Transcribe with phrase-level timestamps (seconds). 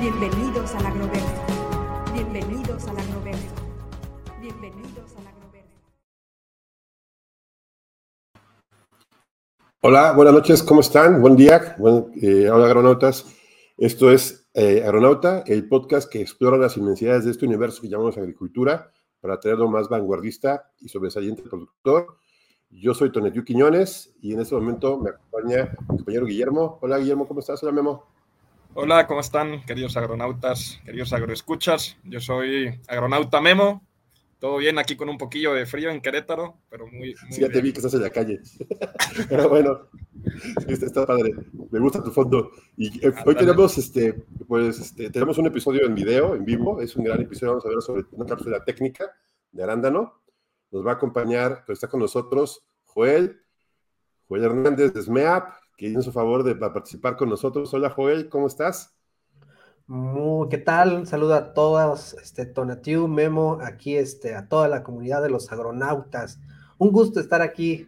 [0.00, 1.26] Bienvenidos al agroverso.
[2.14, 3.54] Bienvenidos al agroverso.
[4.40, 5.74] Bienvenidos al agroverso.
[9.80, 11.20] Hola, buenas noches, ¿cómo están?
[11.20, 11.74] Buen día.
[11.78, 13.26] Buen, eh, hola, agronautas.
[13.76, 18.16] Esto es eh, Agronauta, el podcast que explora las inmensidades de este universo que llamamos
[18.18, 22.18] agricultura para traerlo más vanguardista y sobresaliente productor.
[22.70, 26.78] Yo soy Tonetiu Quiñones y en este momento me acompaña mi compañero Guillermo.
[26.82, 27.60] Hola Guillermo, ¿cómo estás?
[27.64, 28.17] Hola Memo.
[28.80, 31.96] Hola, ¿cómo están, queridos agronautas, queridos agroescuchas?
[32.04, 33.84] Yo soy agronauta Memo.
[34.38, 37.48] Todo bien aquí con un poquillo de frío en Querétaro, pero muy, muy Sí, ya
[37.48, 38.38] te vi que estás en la calle.
[39.28, 39.88] Pero bueno,
[40.68, 41.34] está, está padre.
[41.72, 42.52] Me gusta tu fondo.
[42.76, 44.12] Y eh, hoy tenemos, este,
[44.46, 46.80] pues, este, tenemos un episodio en video, en vivo.
[46.80, 47.54] Es un gran episodio.
[47.54, 49.10] Vamos a ver sobre una cápsula técnica
[49.50, 50.22] de arándano.
[50.70, 53.42] Nos va a acompañar, pero está con nosotros Joel,
[54.28, 57.72] Joel Hernández de SMEAP, que hizo su favor de pa- participar con nosotros.
[57.72, 58.96] Hola Joel, ¿cómo estás?
[59.86, 60.92] Muy, ¿qué tal?
[60.92, 65.50] Un saludo a todos, este, Tonatiu, Memo, aquí, este, a toda la comunidad de los
[65.52, 66.40] agronautas.
[66.78, 67.86] Un gusto estar aquí.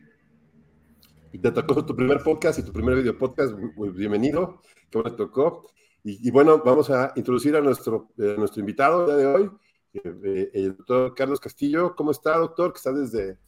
[1.33, 3.55] Y te tocó tu primer podcast y tu primer video podcast.
[3.77, 4.62] Muy bienvenido.
[4.92, 5.66] Bueno te tocó.
[6.05, 9.50] Y, y bueno, vamos a introducir a nuestro, eh, nuestro invitado el día de hoy,
[9.94, 11.94] eh, eh, el doctor Carlos Castillo.
[11.96, 12.72] ¿Cómo está, doctor?
[12.72, 13.38] Que está desde,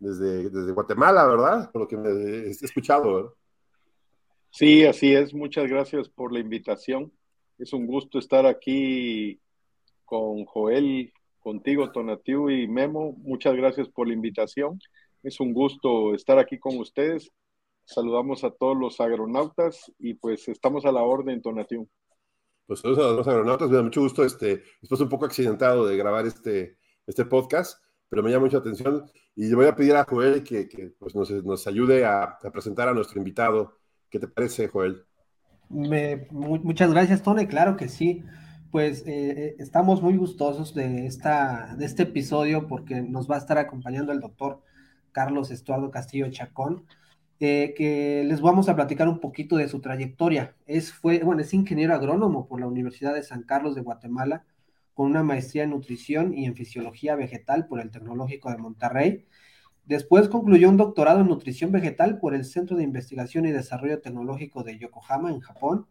[0.00, 1.70] desde, desde Guatemala, ¿verdad?
[1.70, 3.14] Por lo que me he escuchado.
[3.14, 3.30] ¿verdad?
[4.54, 5.34] Sí, así es.
[5.34, 7.12] Muchas gracias por la invitación.
[7.58, 9.40] Es un gusto estar aquí
[10.04, 13.16] con Joel, contigo, Tonatiu y Memo.
[13.18, 14.78] Muchas gracias por la invitación.
[15.24, 17.32] Es un gusto estar aquí con ustedes.
[17.84, 21.88] Saludamos a todos los agronautas y pues estamos a la orden, Tonatiu.
[22.64, 24.22] Pues todos a los agronautas, me da mucho gusto.
[24.22, 26.78] Este, después un poco accidentado de grabar este,
[27.08, 29.04] este podcast, pero me llama mucha atención.
[29.34, 32.86] Y le voy a pedir a Joel que, que, pues nos, nos ayude a presentar
[32.86, 33.80] a nuestro invitado.
[34.14, 35.04] ¿Qué te parece, Joel?
[35.68, 38.22] Me- mu- muchas gracias, Tone, claro que sí.
[38.70, 43.38] Pues eh, eh, estamos muy gustosos de, esta, de este episodio porque nos va a
[43.38, 44.62] estar acompañando el doctor
[45.12, 46.86] Carlos Estuardo Castillo Chacón,
[47.40, 50.56] eh, que les vamos a platicar un poquito de su trayectoria.
[50.66, 54.44] Es, fue, bueno, es ingeniero agrónomo por la Universidad de San Carlos de Guatemala,
[54.94, 59.26] con una maestría en nutrición y en fisiología vegetal por el Tecnológico de Monterrey.
[59.86, 64.62] Después concluyó un doctorado en nutrición vegetal por el Centro de Investigación y Desarrollo Tecnológico
[64.62, 65.86] de Yokohama, en Japón.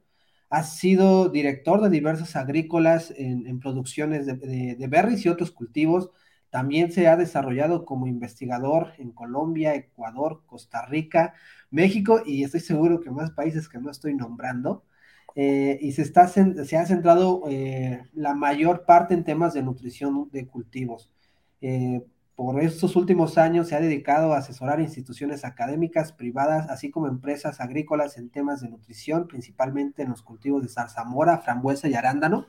[0.49, 6.09] Ha sido director de diversas agrícolas en, producciones de, berries y otros cultivos.
[6.49, 11.33] También se ha desarrollado como investigador en Colombia, Ecuador, Costa Rica,
[11.71, 14.83] México y estoy seguro que más países que no estoy nombrando.
[15.35, 16.03] Eh, y se
[16.77, 21.11] ha centrado eh, la mayor parte en temas de nutrición de cultivos.
[21.61, 22.03] Eh,
[22.35, 27.61] por estos últimos años se ha dedicado a asesorar instituciones académicas, privadas, así como empresas
[27.61, 32.47] agrícolas en temas de nutrición, principalmente en los cultivos de zarzamora, frambuesa y arándano,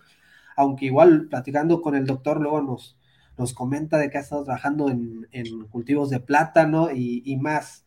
[0.57, 2.99] aunque igual platicando con el doctor luego nos,
[3.37, 7.85] nos comenta de que ha estado trabajando en, en cultivos de plátano y, y más.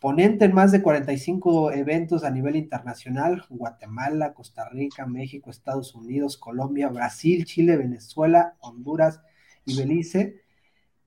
[0.00, 6.36] Ponente en más de 45 eventos a nivel internacional, Guatemala, Costa Rica, México, Estados Unidos,
[6.36, 9.20] Colombia, Brasil, Chile, Venezuela, Honduras
[9.64, 10.45] y Belice.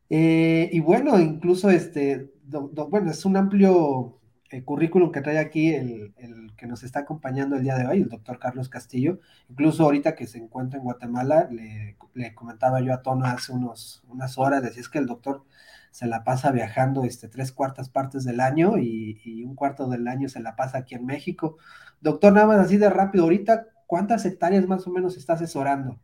[0.10, 4.20] Eh, y bueno, incluso este, bueno, es un amplio
[4.52, 6.14] eh, currículum que trae aquí el,
[6.58, 9.20] que nos está acompañando el día de hoy, el doctor Carlos Castillo.
[9.50, 11.96] Incluso ahorita que se encuentra en Guatemala, le,
[12.34, 15.46] comentaba yo a Tono hace unos, unas horas, decía es que el doctor
[15.92, 20.30] se la pasa viajando este, tres cuartas partes del año y, un cuarto del año
[20.30, 21.58] se la pasa aquí en México.
[22.02, 26.00] Doctor, nada más así de rápido, ahorita, ¿cuántas hectáreas más o menos está asesorando?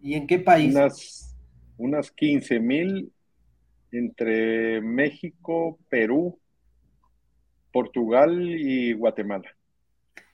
[0.00, 0.74] ¿Y en qué país?
[0.74, 1.25] Unas,
[1.78, 3.12] unas 15 mil
[3.92, 6.38] entre México, Perú,
[7.72, 9.50] Portugal y Guatemala.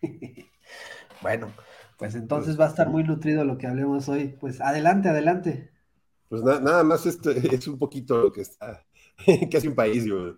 [1.21, 1.53] Bueno,
[1.99, 4.37] pues entonces va a estar muy nutrido lo que hablemos hoy.
[4.41, 5.71] Pues adelante, adelante.
[6.29, 8.85] Pues na- nada más este, es un poquito lo que está,
[9.53, 10.37] casi un país, yo.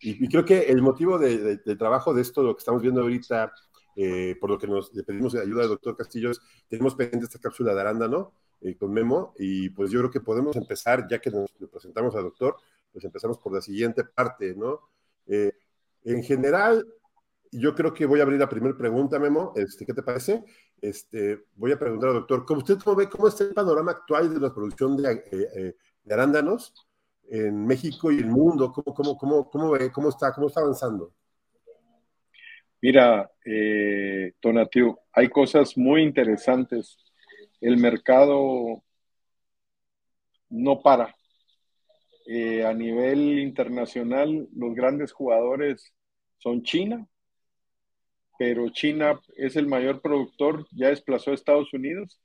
[0.00, 2.80] Y, y creo que el motivo de, de- de trabajo de esto, lo que estamos
[2.80, 3.52] viendo ahorita,
[3.96, 7.38] eh, por lo que nos le pedimos ayuda al doctor Castillo, es, tenemos pendiente esta
[7.38, 11.30] cápsula de arándano eh, con Memo, y pues yo creo que podemos empezar, ya que
[11.30, 12.56] nos presentamos al doctor,
[12.92, 14.80] pues empezamos por la siguiente parte, ¿no?
[15.26, 15.52] Eh,
[16.04, 16.86] en general,
[17.50, 19.52] yo creo que voy a abrir la primera pregunta, Memo.
[19.56, 20.44] Este, ¿Qué te parece?
[20.80, 24.32] Este, voy a preguntar al doctor, ¿cómo usted cómo ve cómo está el panorama actual
[24.32, 25.74] de la producción de, eh,
[26.10, 26.74] arándanos
[27.28, 28.72] en México y el mundo?
[28.72, 31.12] ¿Cómo, cómo, cómo, cómo, ve, cómo, está, cómo está avanzando?
[32.84, 36.98] Mira, eh, Tonatiu, hay cosas muy interesantes.
[37.64, 38.84] El mercado
[40.50, 41.16] no para.
[42.26, 45.94] Eh, a nivel internacional, los grandes jugadores
[46.36, 47.08] son China,
[48.38, 52.20] pero China es el mayor productor, ya desplazó a Estados Unidos,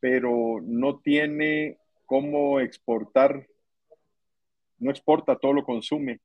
[0.00, 3.46] pero no tiene cómo exportar,
[4.78, 6.20] no exporta, todo lo consume.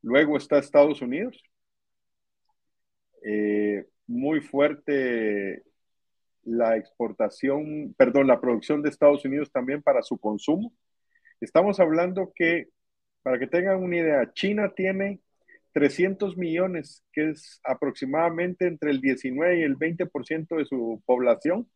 [0.00, 1.42] Luego está Estados Unidos,
[3.22, 5.62] eh, muy fuerte
[6.46, 10.72] la exportación, perdón, la producción de Estados Unidos también para su consumo.
[11.40, 12.68] Estamos hablando que,
[13.22, 15.20] para que tengan una idea, China tiene
[15.72, 21.68] 300 millones, que es aproximadamente entre el 19 y el 20% de su población,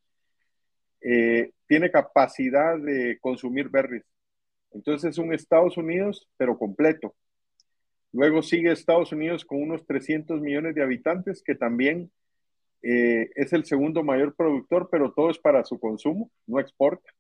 [1.03, 4.05] eh, tiene capacidad de consumir berries.
[4.73, 7.15] Entonces es un Estados Unidos, pero completo.
[8.13, 12.11] Luego sigue Estados Unidos con unos 300 millones de habitantes, que también
[12.83, 17.11] eh, es el segundo mayor productor, pero todo es para su consumo, no exporta.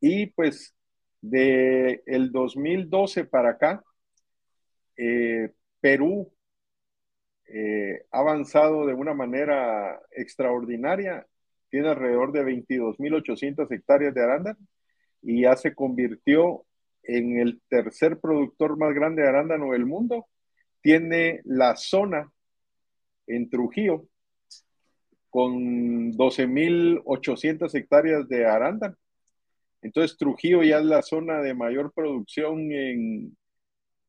[0.00, 0.74] Y pues
[1.20, 3.82] de el 2012 para acá,
[4.96, 6.32] eh, Perú
[7.48, 11.26] eh, ha avanzado de una manera extraordinaria,
[11.70, 14.58] tiene alrededor de 22.800 hectáreas de arándano
[15.22, 16.64] y ya se convirtió
[17.02, 20.26] en el tercer productor más grande de arándano del mundo.
[20.80, 22.32] Tiene la zona
[23.26, 24.08] en Trujillo
[25.36, 28.96] con 12.800 hectáreas de arándano.
[29.82, 33.36] Entonces Trujillo ya es la zona de mayor producción en,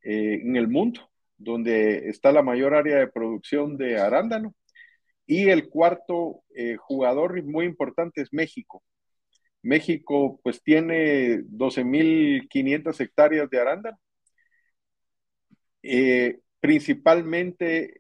[0.06, 1.02] eh, en el mundo,
[1.38, 4.56] donde está la mayor área de producción de arándano.
[5.26, 8.82] Y el cuarto eh, jugador muy importante es México.
[9.62, 13.98] México pues tiene 12.500 hectáreas de arándano.
[15.84, 18.00] Eh, principalmente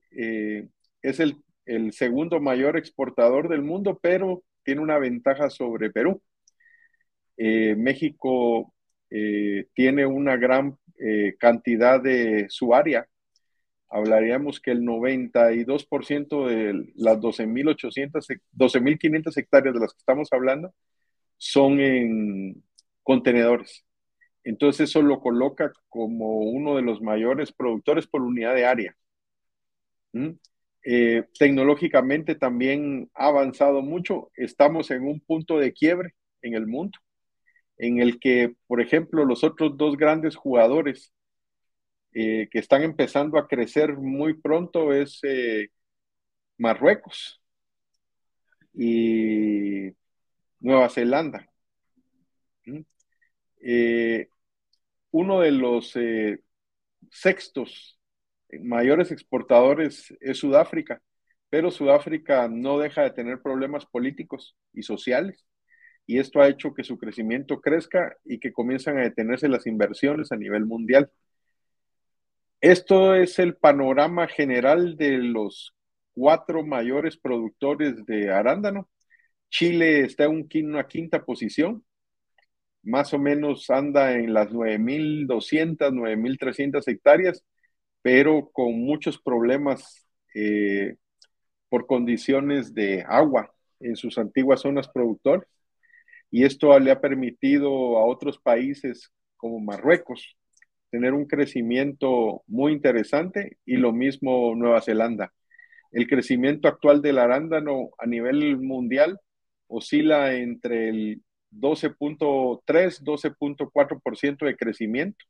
[1.01, 6.21] es el el segundo mayor exportador del mundo, pero tiene una ventaja sobre Perú.
[7.37, 8.73] Eh, México
[9.09, 13.07] eh, tiene una gran eh, cantidad de su área.
[13.89, 20.73] Hablaríamos que el 92% de las 12.800, 12.500 hectáreas de las que estamos hablando
[21.37, 22.63] son en
[23.03, 23.85] contenedores.
[24.43, 28.97] Entonces eso lo coloca como uno de los mayores productores por unidad de área.
[30.13, 30.31] ¿Mm?
[30.89, 34.31] Eh, tecnológicamente también ha avanzado mucho.
[34.35, 36.97] Estamos en un punto de quiebre en el mundo,
[37.77, 41.13] en el que, por ejemplo, los otros dos grandes jugadores
[42.13, 45.67] eh, que están empezando a crecer muy pronto es eh,
[46.57, 47.41] Marruecos
[48.73, 49.91] y
[50.61, 51.49] Nueva Zelanda.
[52.65, 52.81] ¿Mm?
[55.11, 55.93] uno de los
[57.11, 57.96] sextos
[58.61, 61.01] mayores exportadores es Sudáfrica,
[61.49, 65.45] pero Sudáfrica no deja de tener problemas políticos y sociales
[66.07, 70.31] y esto ha hecho que su crecimiento crezca y que comienzan a detenerse las inversiones
[70.31, 71.11] a nivel mundial.
[72.61, 75.75] Esto es el panorama general de los
[76.13, 78.89] cuatro mayores productores de arándano.
[79.49, 81.83] Chile está en una quinta posición,
[82.83, 87.43] más o menos anda en las 9.200, 9.300 hectáreas
[88.01, 90.95] pero con muchos problemas eh,
[91.69, 95.47] por condiciones de agua en sus antiguas zonas productoras.
[96.31, 100.35] Y esto le ha permitido a otros países como Marruecos
[100.89, 105.33] tener un crecimiento muy interesante y lo mismo Nueva Zelanda.
[105.91, 109.19] El crecimiento actual del arándano a nivel mundial
[109.67, 115.25] oscila entre el 12.3, 12.4% de crecimiento.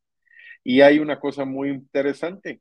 [0.69, 2.59] Y hay una cosa muy interesante,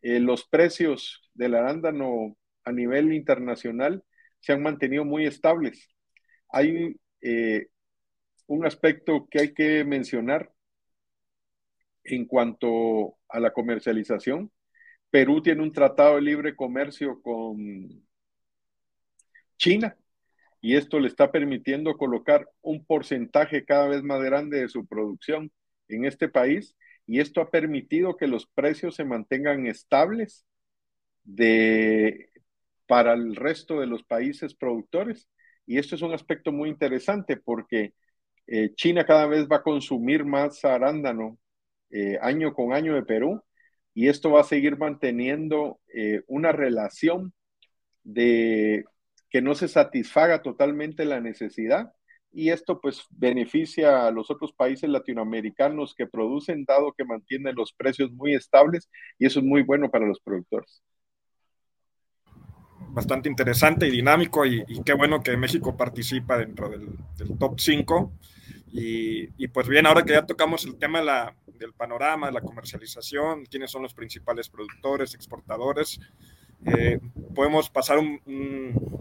[0.00, 2.34] eh, los precios del arándano
[2.64, 4.02] a nivel internacional
[4.40, 5.90] se han mantenido muy estables.
[6.48, 7.66] Hay eh,
[8.46, 10.50] un aspecto que hay que mencionar
[12.04, 14.50] en cuanto a la comercialización.
[15.10, 18.02] Perú tiene un tratado de libre comercio con
[19.58, 19.94] China
[20.62, 25.52] y esto le está permitiendo colocar un porcentaje cada vez más grande de su producción
[25.88, 26.74] en este país
[27.10, 30.46] y esto ha permitido que los precios se mantengan estables
[31.24, 32.30] de,
[32.86, 35.28] para el resto de los países productores.
[35.66, 37.94] Y esto es un aspecto muy interesante porque
[38.46, 41.36] eh, China cada vez va a consumir más arándano
[41.90, 43.42] eh, año con año de Perú,
[43.92, 47.34] y esto va a seguir manteniendo eh, una relación
[48.04, 48.84] de
[49.30, 51.92] que no se satisfaga totalmente la necesidad
[52.32, 57.72] y esto pues beneficia a los otros países latinoamericanos que producen dado que mantienen los
[57.72, 60.82] precios muy estables y eso es muy bueno para los productores.
[62.92, 66.88] Bastante interesante y dinámico y, qué bueno que México participa dentro del,
[67.38, 68.12] top 5
[68.72, 71.00] y, pues bien, ahora que ya tocamos el tema
[71.46, 76.00] del panorama, de la comercialización, quiénes son los principales productores, exportadores,
[76.66, 77.00] eh,
[77.34, 77.98] podemos pasar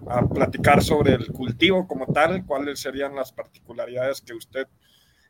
[0.07, 4.67] a platicar sobre el cultivo como tal, cuáles serían las particularidades que usted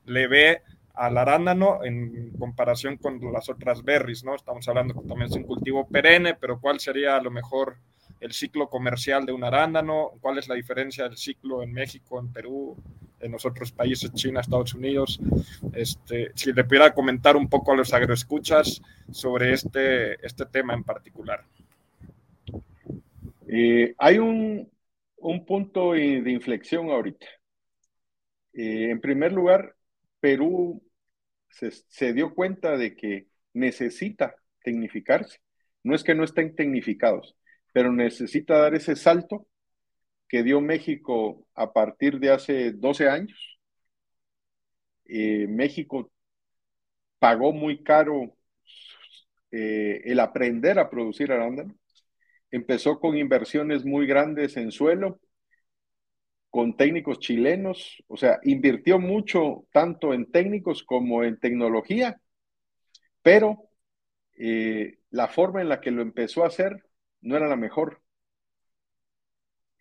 [0.05, 0.61] le ve
[0.93, 4.35] al arándano en comparación con las otras berries, ¿no?
[4.35, 7.77] Estamos hablando que también es un cultivo perenne, pero ¿cuál sería a lo mejor
[8.19, 10.11] el ciclo comercial de un arándano?
[10.19, 12.75] ¿Cuál es la diferencia del ciclo en México, en Perú,
[13.21, 15.21] en los otros países, China, Estados Unidos?
[15.73, 20.83] Este, si le pudiera comentar un poco a los agroescuchas sobre este, este tema en
[20.83, 21.45] particular.
[23.51, 24.71] Eh, hay un,
[25.47, 27.25] punto de inflexión ahorita.
[28.53, 29.75] Eh, en primer lugar,
[30.19, 30.83] Perú
[31.49, 35.39] se, dio cuenta de que necesita tecnificarse.
[35.83, 37.35] No es que no estén tecnificados,
[37.73, 39.47] pero necesita dar ese salto
[40.27, 43.59] que dio México a partir de hace 12 años.
[45.05, 46.11] Eh, México
[47.19, 48.35] pagó muy caro
[49.51, 51.75] el aprender a producir arándano
[52.51, 55.19] empezó con inversiones muy grandes en suelo,
[56.49, 62.19] con técnicos chilenos, o sea, invirtió mucho tanto en técnicos como en tecnología,
[63.21, 63.69] pero
[64.37, 66.83] eh, la forma en la que lo empezó a hacer
[67.21, 68.01] no era la mejor.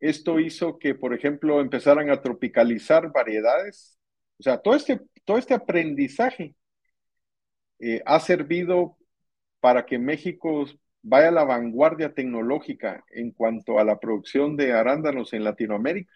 [0.01, 3.99] Esto hizo que, por ejemplo, empezaran a tropicalizar variedades.
[4.39, 6.55] O sea, todo este, todo este aprendizaje
[7.81, 8.97] eh, ha servido
[9.61, 10.67] para que México
[11.09, 16.12] vaya a la vanguardia tecnológica en cuanto a la producción de arándanos en Latinoamérica.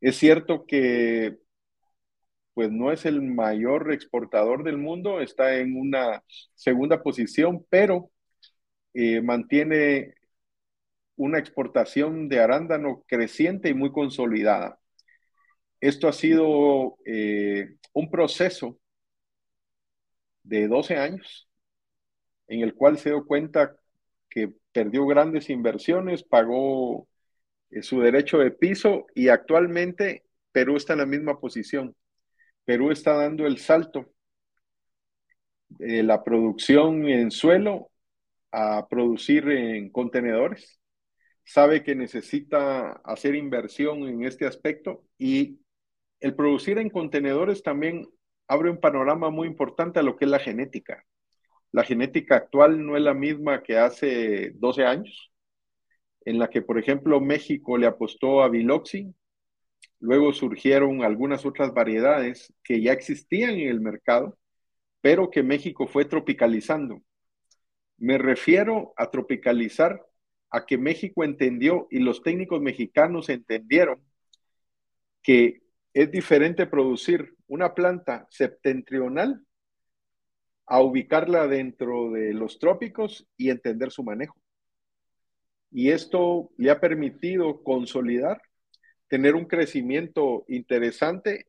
[0.00, 1.38] Es cierto que
[2.54, 8.10] pues no es el mayor exportador del mundo, está en una segunda posición, pero
[8.94, 10.14] eh, mantiene
[11.16, 14.78] una exportación de arándano creciente y muy consolidada.
[15.80, 18.78] Esto ha sido eh, un proceso
[20.42, 21.45] de 12 años
[22.48, 23.76] en el cual se dio cuenta
[24.28, 27.08] que perdió grandes inversiones, pagó
[27.70, 31.96] eh, su derecho de piso y actualmente Perú está en la misma posición.
[32.64, 34.12] Perú está dando el salto
[35.68, 37.90] de la producción en suelo
[38.52, 40.80] a producir en contenedores.
[41.44, 45.60] Sabe que necesita hacer inversión en este aspecto y
[46.20, 48.06] el producir en contenedores también
[48.48, 51.05] abre un panorama muy importante a lo que es la genética.
[51.76, 55.30] La genética actual no es la misma que hace 12 años,
[56.24, 59.14] en la que, por ejemplo, México le apostó a Biloxi,
[60.00, 64.38] luego surgieron algunas otras variedades que ya existían en el mercado,
[65.02, 67.02] pero que México fue tropicalizando.
[67.98, 70.02] Me refiero a tropicalizar
[70.48, 74.00] a que México entendió y los técnicos mexicanos entendieron
[75.22, 75.60] que
[75.92, 79.45] es diferente producir una planta septentrional
[80.66, 84.36] a ubicarla dentro de los trópicos y entender su manejo.
[85.70, 88.40] Y esto le ha permitido consolidar,
[89.08, 91.46] tener un crecimiento interesante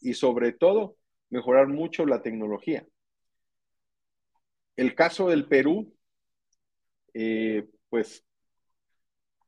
[0.00, 0.96] y sobre todo
[1.30, 2.86] mejorar mucho la tecnología.
[4.76, 5.94] El caso del Perú,
[7.14, 8.24] eh, pues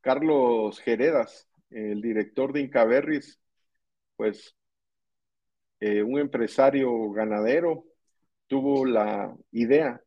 [0.00, 3.38] Carlos Geredas, el director de Incaberris,
[4.16, 4.56] pues
[5.80, 7.84] eh, un empresario ganadero,
[8.50, 10.02] tuvo la idea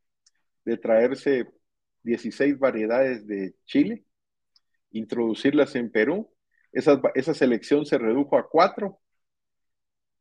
[0.65, 1.47] de traerse
[2.03, 4.03] 16 variedades de Chile,
[4.91, 6.29] introducirlas en Perú.
[6.73, 8.99] Esa, selección se redujo a cuatro,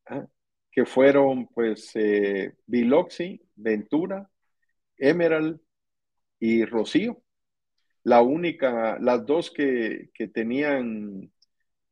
[0.06, 0.24] ¿ah?
[0.70, 4.30] que fueron pues eh, Biloxi, Ventura,
[4.96, 5.60] Emerald
[6.38, 7.20] y Rocío.
[8.04, 11.32] La única, las dos que, tenían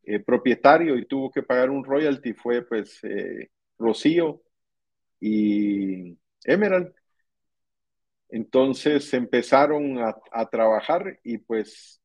[0.04, 4.42] eh, propietario y tuvo que pagar un royalty fue pues eh, Rocío
[5.20, 6.92] y Emerald.
[8.28, 12.00] Entonces empezaron a, trabajar y pues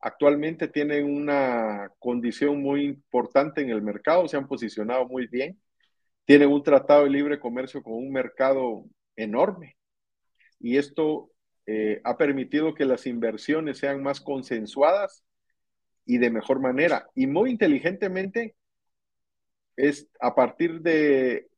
[0.00, 5.60] actualmente tienen una condición muy importante en el mercado, se han posicionado muy bien,
[6.24, 8.84] tienen un tratado de libre comercio con un mercado
[9.16, 9.76] enorme
[10.60, 11.30] y esto
[11.66, 15.24] eh, ha permitido que las inversiones sean más consensuadas
[16.06, 17.08] y de mejor manera.
[17.14, 18.56] Y muy inteligentemente
[19.76, 21.48] es a partir de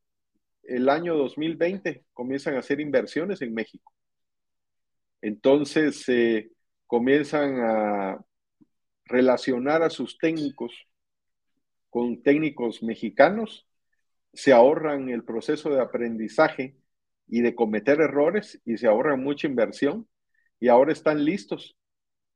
[0.69, 3.93] el año 2020 comienzan a hacer inversiones en México.
[5.23, 6.51] Entonces eh,
[6.87, 8.25] comienzan a
[9.07, 10.73] relacionar a sus técnicos
[11.91, 13.67] con técnicos mexicanos,
[14.35, 16.77] se ahorran el proceso de aprendizaje
[17.27, 20.07] y de cometer errores y se ahorran mucha inversión
[20.61, 21.77] y ahora están listos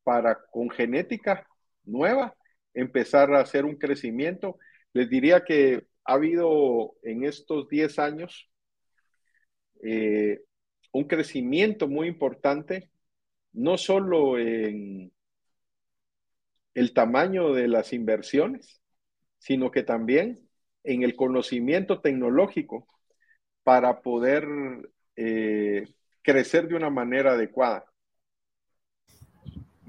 [0.04, 1.46] para con genética
[1.84, 2.34] nueva
[2.72, 4.58] empezar a hacer un crecimiento.
[4.94, 8.50] Les diría que ha habido en estos 10 años
[9.82, 10.42] eh,
[10.92, 12.90] un crecimiento muy importante,
[13.52, 15.12] no solo en
[16.74, 18.80] el tamaño de las inversiones,
[19.38, 20.48] sino que también
[20.84, 22.86] en el conocimiento tecnológico
[23.62, 24.46] para poder
[25.16, 27.91] eh, crecer de una manera adecuada.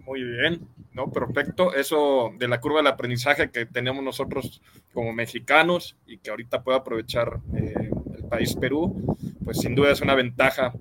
[0.06, 1.12] Muy bien, ¿no?
[1.12, 1.74] Perfecto.
[1.74, 4.62] Eso de la curva del aprendizaje que tenemos nosotros
[4.94, 10.02] como mexicanos y que ahorita puede aprovechar eh, el país Perú, pues sin duda es
[10.02, 10.74] una ventaja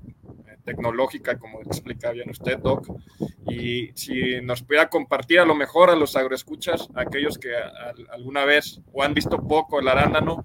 [0.48, 2.88] eh, tecnológica, como explica bien usted, Doc.
[3.46, 7.52] Y si nos pudiera compartir a lo mejor a los agroescuchas, aquellos que
[8.10, 10.44] alguna vez o han visto poco el arándano,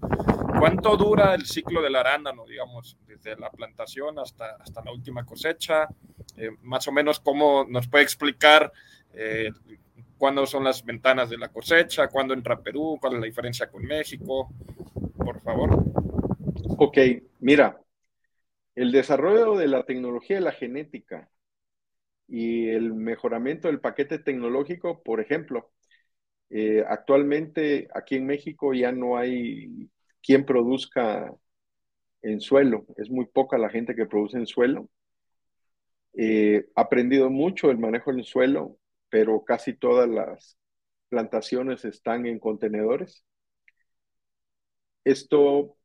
[0.59, 5.87] ¿cuánto dura el ciclo del arándano, digamos, desde la plantación hasta, hasta la última cosecha?
[6.35, 8.71] Eh, más o menos, ¿cómo nos puede explicar
[9.13, 9.51] eh,
[10.17, 13.83] cuándo son las ventanas de la cosecha, cuándo entra Perú, cuál es la diferencia con
[13.83, 14.49] México?
[15.17, 15.83] Por favor.
[16.77, 16.97] Ok,
[17.39, 17.79] mira,
[18.75, 21.29] el desarrollo de la tecnología de la genética
[22.27, 25.71] y el mejoramiento del paquete tecnológico, por ejemplo,
[26.49, 29.89] eh, actualmente aquí en México ya no hay
[30.27, 31.33] quien produzca
[32.21, 34.89] en suelo, es muy poca la gente que produce en suelo.
[36.17, 38.77] Eh, aprendido mucho el manejo del suelo,
[39.09, 40.57] pero casi todas las
[41.07, 43.23] plantaciones están en contenedores.
[45.05, 45.77] Esto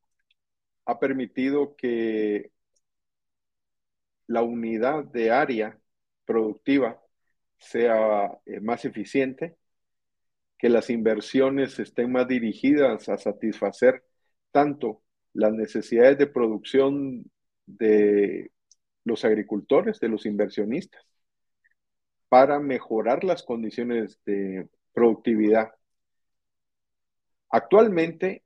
[0.87, 2.51] ha permitido que
[4.27, 5.79] la unidad de área
[6.25, 7.01] productiva
[7.59, 9.57] sea eh, más eficiente,
[10.59, 14.03] que las inversiones estén más dirigidas a satisfacer
[14.53, 17.25] tanto las necesidades de producción
[17.67, 18.51] de
[19.05, 21.03] los agricultores, de los inversionistas,
[22.29, 25.73] para mejorar las condiciones de productividad.
[27.51, 28.45] Actualmente,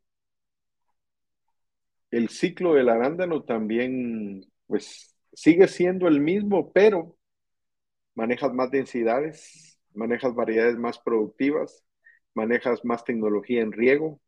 [2.11, 7.17] el ciclo del arándano también, pues, sigue siendo el mismo, pero
[8.15, 11.85] manejas más densidades, manejas variedades más productivas,
[12.35, 14.21] manejas más tecnología en riego,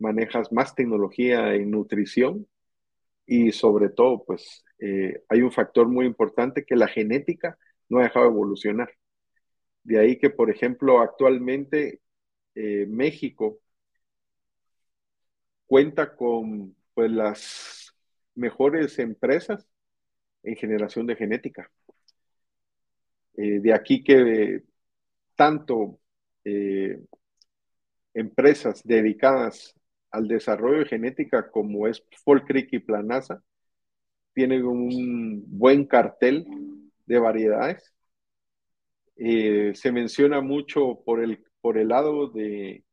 [0.00, 2.46] manejas más tecnología en nutrición
[3.26, 7.58] y sobre todo, pues eh, hay un factor muy importante que la genética
[7.88, 8.90] no ha dejado de evolucionar.
[9.82, 12.00] De ahí que, por ejemplo, actualmente
[12.54, 13.60] eh, México
[15.66, 17.94] cuenta con pues, las
[18.34, 19.68] mejores empresas
[20.42, 21.70] en generación de genética.
[23.36, 24.64] Eh, de aquí que
[25.36, 26.00] tanto
[28.14, 29.77] empresas dedicadas
[30.10, 33.42] al desarrollo de genética como es Fall Creek y Planasa,
[34.34, 36.46] tienen un buen cartel
[37.06, 37.94] de variedades.
[39.16, 42.84] Eh, se menciona mucho por el, por el lado de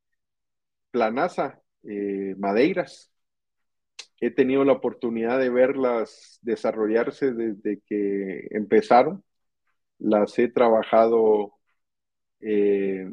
[0.91, 3.11] Planasa, eh, Madeiras.
[4.19, 9.23] He tenido la oportunidad de verlas desarrollarse desde que empezaron.
[9.99, 11.53] Las he trabajado
[12.41, 13.07] eh,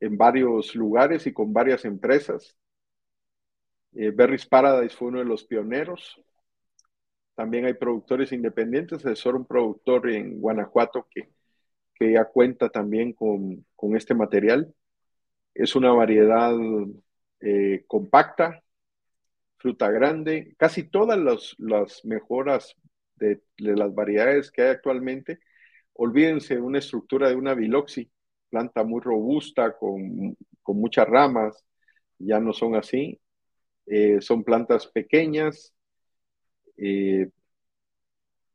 [0.00, 2.56] en varios lugares y con varias empresas.
[3.94, 6.20] Eh, Berries Paradise fue uno de los pioneros.
[7.34, 9.04] También hay productores independientes.
[9.04, 11.30] Es un productor en Guanajuato que,
[11.94, 14.74] que ya cuenta también con, con, este material.
[15.54, 16.54] Es una variedad
[17.40, 18.62] eh, compacta,
[19.58, 20.54] fruta grande.
[20.58, 21.18] Casi todas
[21.58, 22.74] las mejoras
[23.16, 25.40] de, de, las variedades que hay actualmente,
[25.94, 28.10] olvídense de una estructura de una biloxi,
[28.50, 31.64] planta muy robusta, con, con muchas ramas,
[32.18, 33.21] ya no son así.
[33.94, 35.74] Eh, son plantas pequeñas.
[36.78, 37.28] Eh,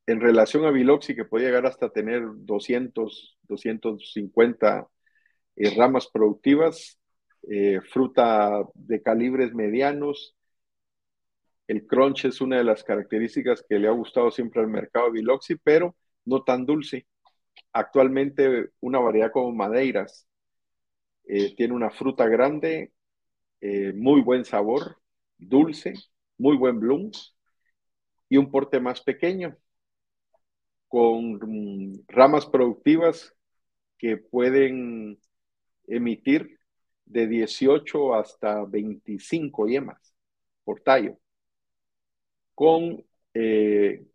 [0.07, 4.87] en relación a Biloxi, que puede llegar hasta tener 200, 250
[5.57, 6.99] eh, ramas productivas,
[7.93, 10.35] fruta de calibres medianos.
[11.67, 15.55] El crunch es una de las características que le ha gustado siempre al mercado Biloxi,
[15.55, 15.95] pero
[16.25, 17.05] no tan dulce.
[17.73, 20.27] Actualmente una variedad como Madeiras
[21.23, 22.91] tiene una fruta grande,
[23.61, 24.97] muy buen sabor,
[25.37, 25.93] dulce,
[26.37, 27.11] muy buen bloom
[28.29, 29.57] y un porte más pequeño,
[30.87, 33.35] con ramas productivas
[33.97, 35.19] que pueden
[35.87, 36.59] emitir
[37.05, 40.13] de 18 hasta 25 yemas
[40.63, 41.17] por tallo,
[42.53, 44.05] con eh,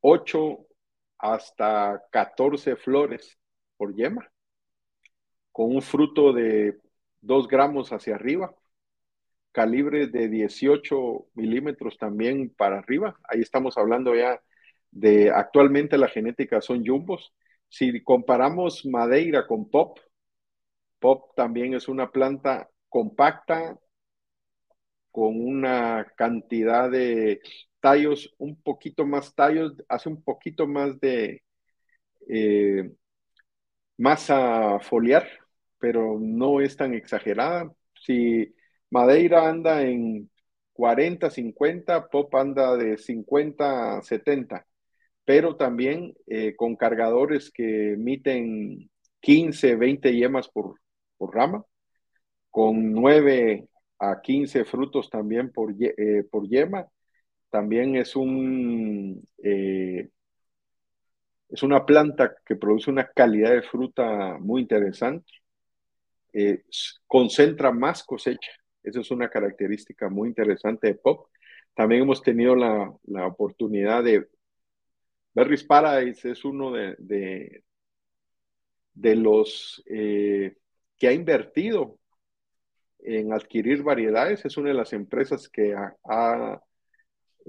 [0.00, 0.66] 8
[1.18, 3.38] hasta 14 flores
[3.76, 4.30] por yema,
[5.52, 6.78] con un fruto de
[7.20, 8.54] 2 gramos hacia arriba,
[9.56, 13.18] calibre de 18 milímetros también para arriba.
[13.26, 14.38] Ahí estamos hablando ya
[14.90, 17.32] de actualmente la genética son jumbos.
[17.70, 19.98] Si comparamos Madeira con Pop,
[20.98, 23.78] Pop también es una planta compacta
[25.10, 27.40] con una cantidad de
[27.80, 31.42] tallos, un poquito más tallos, hace un poquito más de
[32.28, 32.90] eh,
[33.96, 35.26] masa foliar,
[35.78, 37.72] pero no es tan exagerada.
[37.94, 38.54] Si
[38.90, 40.30] Madeira anda en
[40.72, 44.66] 40, 50, Pop anda de 50 a 70,
[45.24, 50.80] pero también eh, con cargadores que emiten 15, 20 yemas por,
[51.16, 51.64] por rama,
[52.50, 53.68] con 9
[53.98, 56.86] a 15 frutos también por, eh, por yema.
[57.50, 60.10] También es un eh,
[61.48, 65.32] es una planta que produce una calidad de fruta muy interesante.
[66.32, 66.64] Eh,
[67.06, 68.50] concentra más cosecha.
[68.86, 71.28] Esa es una característica muy interesante de Pop.
[71.74, 74.28] También hemos tenido la, la oportunidad de
[75.36, 76.96] Berries Paradise es uno de,
[78.94, 81.98] de, los que ha invertido
[83.00, 84.46] en adquirir variedades.
[84.46, 86.62] Es una de las empresas que ha,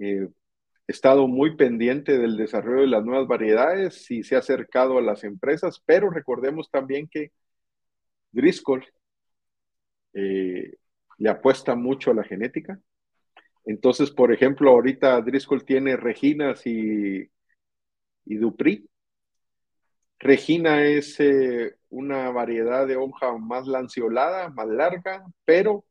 [0.02, 0.28] eh,
[0.86, 5.24] estado muy pendiente del desarrollo de las nuevas variedades y se ha acercado a las
[5.24, 7.32] empresas, pero recordemos también que
[8.32, 8.86] Driscoll
[10.14, 10.76] eh,
[11.18, 12.80] le apuesta mucho a la genética.
[13.66, 17.30] Entonces, por ejemplo, ahorita Driscoll tiene Reginas y,
[18.26, 18.90] y Dupri.
[20.20, 25.86] Regina es eh, una variedad de hoja más lanceolada, más larga, pero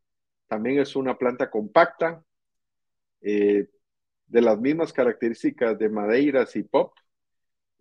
[0.49, 2.25] también es una planta compacta,
[3.21, 3.69] eh,
[4.27, 6.93] de las mismas características de madeiras y pop.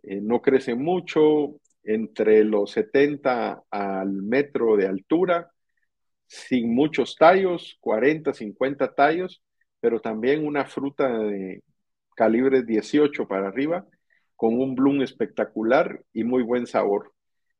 [0.03, 5.51] Eh, no crece mucho, entre los 70 al metro de altura,
[6.27, 9.43] sin muchos tallos, 40, 50 tallos,
[9.79, 11.63] pero también una fruta de
[12.15, 13.85] calibre 18 para arriba,
[14.35, 17.13] con un bloom espectacular y muy buen sabor.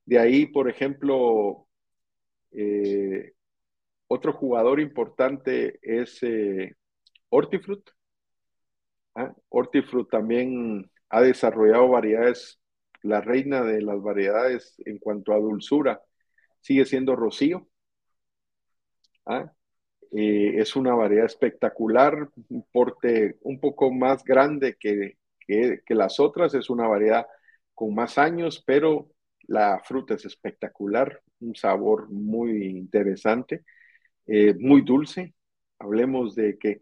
[0.06, 1.68] De ahí, por ejemplo,
[2.52, 3.34] eh,
[4.08, 6.76] otro jugador importante es eh,
[7.30, 7.90] Hortifruit.
[9.16, 9.34] ¿Ah?
[10.12, 12.60] También ha desarrollado variedades,
[13.02, 16.02] la reina de las variedades en cuanto a dulzura
[16.62, 17.68] sigue siendo Rocío.
[19.26, 19.52] ¿Ah?
[20.12, 26.54] Eh, es una variedad espectacular, un porte un poco más grande que, que, las otras,
[26.54, 27.28] es una variedad
[27.74, 29.12] con más años, pero
[29.48, 33.66] la fruta es espectacular, un sabor muy interesante,
[34.28, 35.34] eh, muy dulce.
[35.80, 36.82] Hablemos de que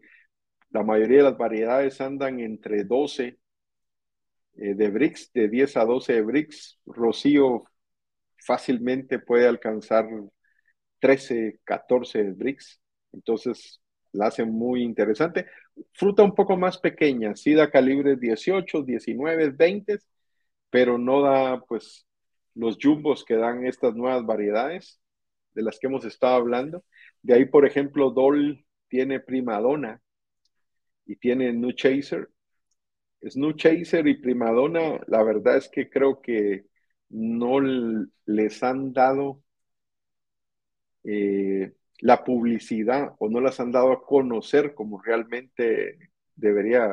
[0.70, 3.38] la mayoría de las variedades andan entre 12
[4.56, 6.78] eh, de Brix, de 10 a 12 de Brix.
[6.86, 7.64] Rocío
[8.38, 10.06] fácilmente puede alcanzar
[11.04, 12.80] 13, 14 de Brix.
[13.12, 15.44] Entonces la hace muy interesante.
[15.92, 19.98] Fruta un poco más pequeña, sí da calibre 18, 19, 20,
[20.70, 22.06] pero no da pues
[22.54, 24.98] los jumbos que dan estas nuevas variedades
[25.52, 26.82] de las que hemos estado hablando.
[27.20, 30.00] De ahí, por ejemplo, Dol tiene Primadonna
[31.04, 32.30] y tiene New Chaser.
[33.20, 36.64] New Chaser y Primadonna, la verdad es que creo que
[37.10, 37.60] no
[38.24, 39.43] les han dado
[41.04, 46.88] eh, la publicidad o no las han dado a conocer como realmente debería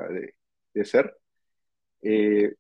[0.74, 1.17] de, ser.
[2.02, 2.56] Eh,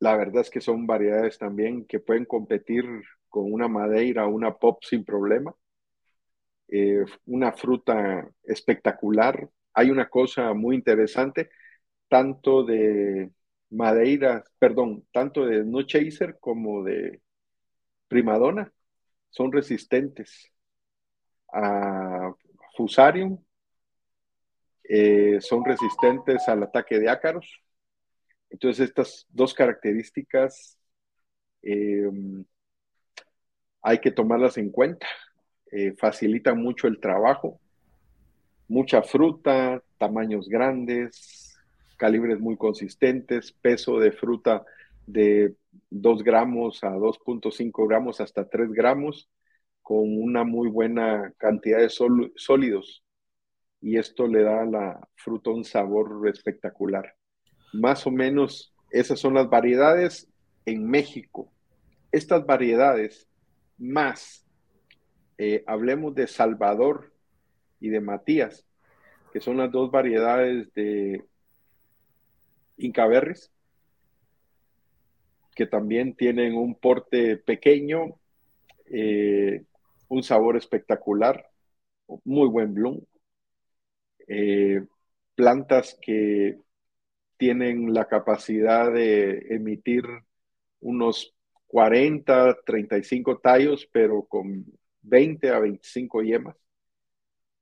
[0.00, 2.84] la verdad es que son variedades también que pueden competir
[3.28, 5.54] con una madeira una pop sin problema.
[6.68, 9.48] Eh, una fruta espectacular.
[9.74, 11.50] Hay una cosa muy interesante,
[12.08, 13.30] tanto de
[13.70, 17.20] madeira, perdón, tanto de No Chaser como de
[18.08, 18.72] Primadonna,
[19.30, 20.49] son resistentes
[21.52, 22.32] a
[22.76, 23.38] Fusarium,
[24.84, 27.62] eh, son resistentes al ataque de ácaros,
[28.50, 30.76] entonces, estas dos características
[31.62, 32.10] eh,
[33.80, 35.06] hay que tomarlas en cuenta.
[35.70, 37.60] Eh, facilitan mucho el trabajo,
[38.66, 41.56] mucha fruta, tamaños grandes,
[41.96, 44.64] calibres muy consistentes, peso de fruta
[45.06, 45.54] de
[45.90, 49.28] 2 gramos a 2.5 gramos hasta 3 gramos,
[49.90, 53.02] con una muy buena cantidad de sólidos.
[53.80, 57.16] Y esto le da a la fruta un sabor espectacular.
[57.72, 60.30] Más o menos esas son las variedades
[60.64, 61.52] en México.
[62.12, 63.28] Estas variedades
[63.78, 64.46] más,
[65.38, 67.12] eh, hablemos de Salvador
[67.80, 68.64] y de Matías,
[69.32, 71.24] que son las dos variedades de
[72.76, 73.50] Incaberris.
[75.56, 78.20] que también tienen un porte pequeño,
[78.86, 79.64] eh,
[80.10, 81.48] un sabor espectacular,
[82.24, 83.00] muy buen bloom.
[84.26, 84.84] Eh,
[85.34, 86.58] plantas que
[87.36, 90.04] tienen la capacidad de emitir
[90.80, 91.34] unos
[91.68, 94.66] 40, 35 tallos, pero con
[95.02, 96.56] 20 a 25 yemas,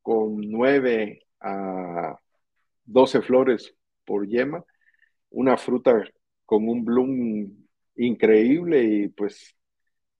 [0.02, 2.18] con 9 a
[2.84, 3.74] 12 flores
[4.06, 4.64] por yema,
[5.30, 6.02] una fruta
[6.46, 9.54] con un bloom increíble y pues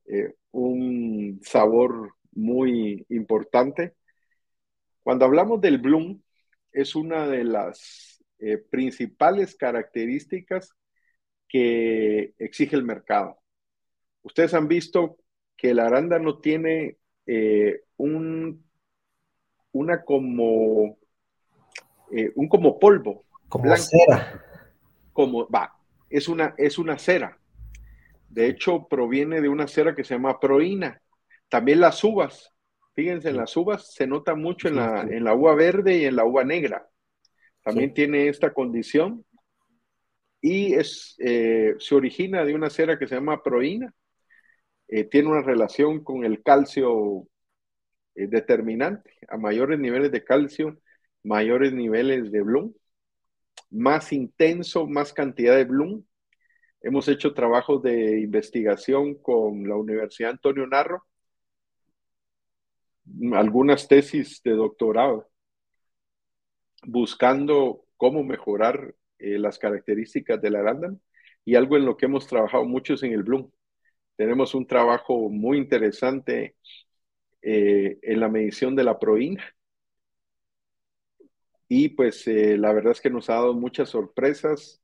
[0.06, 3.94] eh, un sabor muy importante.
[5.02, 6.22] Cuando hablamos del bloom,
[6.72, 10.74] es una de las eh, principales características
[11.48, 13.38] que exige el mercado.
[14.22, 15.16] Ustedes han visto
[15.56, 18.64] que el arándano tiene eh, un,
[19.72, 20.98] una como,
[22.34, 23.24] un como polvo.
[23.48, 24.44] Como cera.
[25.12, 25.74] Como, va,
[26.10, 27.38] es una, es una cera.
[28.28, 31.00] De hecho, proviene de una cera que se llama proína.
[31.48, 32.52] También las uvas,
[32.94, 36.16] fíjense, en las uvas se nota mucho en la, en la uva verde y en
[36.16, 36.88] la uva negra.
[37.62, 39.24] También tiene esta condición
[40.40, 43.92] y es, eh, se origina de una cera que se llama proína.
[44.88, 47.28] Eh, tiene una relación con el calcio
[48.14, 49.12] eh, determinante.
[49.28, 50.80] A mayores niveles de calcio,
[51.22, 52.72] mayores niveles de bloom
[53.70, 56.04] más intenso, más cantidad de bloom.
[56.80, 61.04] Hemos hecho trabajos de investigación con la Universidad Antonio Narro,
[63.34, 65.28] algunas tesis de doctorado,
[66.86, 71.00] buscando cómo mejorar eh, las características del arándano
[71.44, 73.50] y algo en lo que hemos trabajado mucho es en el bloom.
[74.16, 76.56] Tenemos un trabajo muy interesante
[77.42, 79.44] eh, en la medición de la proína
[81.68, 84.82] y pues eh, la verdad es que nos ha dado muchas sorpresas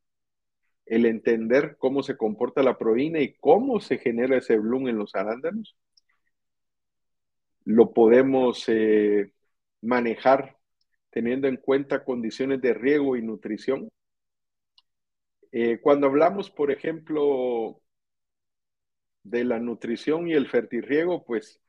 [0.86, 5.14] el entender cómo se comporta la proteína y cómo se genera ese bloom en los
[5.14, 5.76] arándanos.
[7.64, 9.32] Lo podemos eh,
[9.82, 10.56] manejar
[11.10, 13.88] teniendo en cuenta condiciones de riego y nutrición.
[15.52, 17.80] Eh, cuando hablamos, por ejemplo,
[19.22, 21.60] de la nutrición y el fertirriego, pues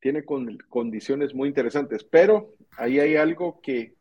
[0.00, 3.94] tiene condiciones muy interesantes, pero ahí hay algo que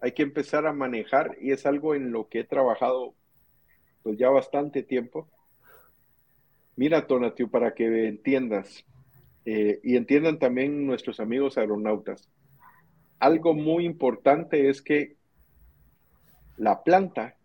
[0.00, 3.14] hay que empezar a manejar y es algo en lo que he trabajado
[4.02, 5.28] pues ya bastante tiempo.
[6.76, 8.86] Mira, Tonatiu, para que entiendas
[9.44, 12.28] eh, y entiendan también nuestros amigos aeronautas,
[13.18, 15.16] algo muy importante es que
[16.56, 17.36] la planta,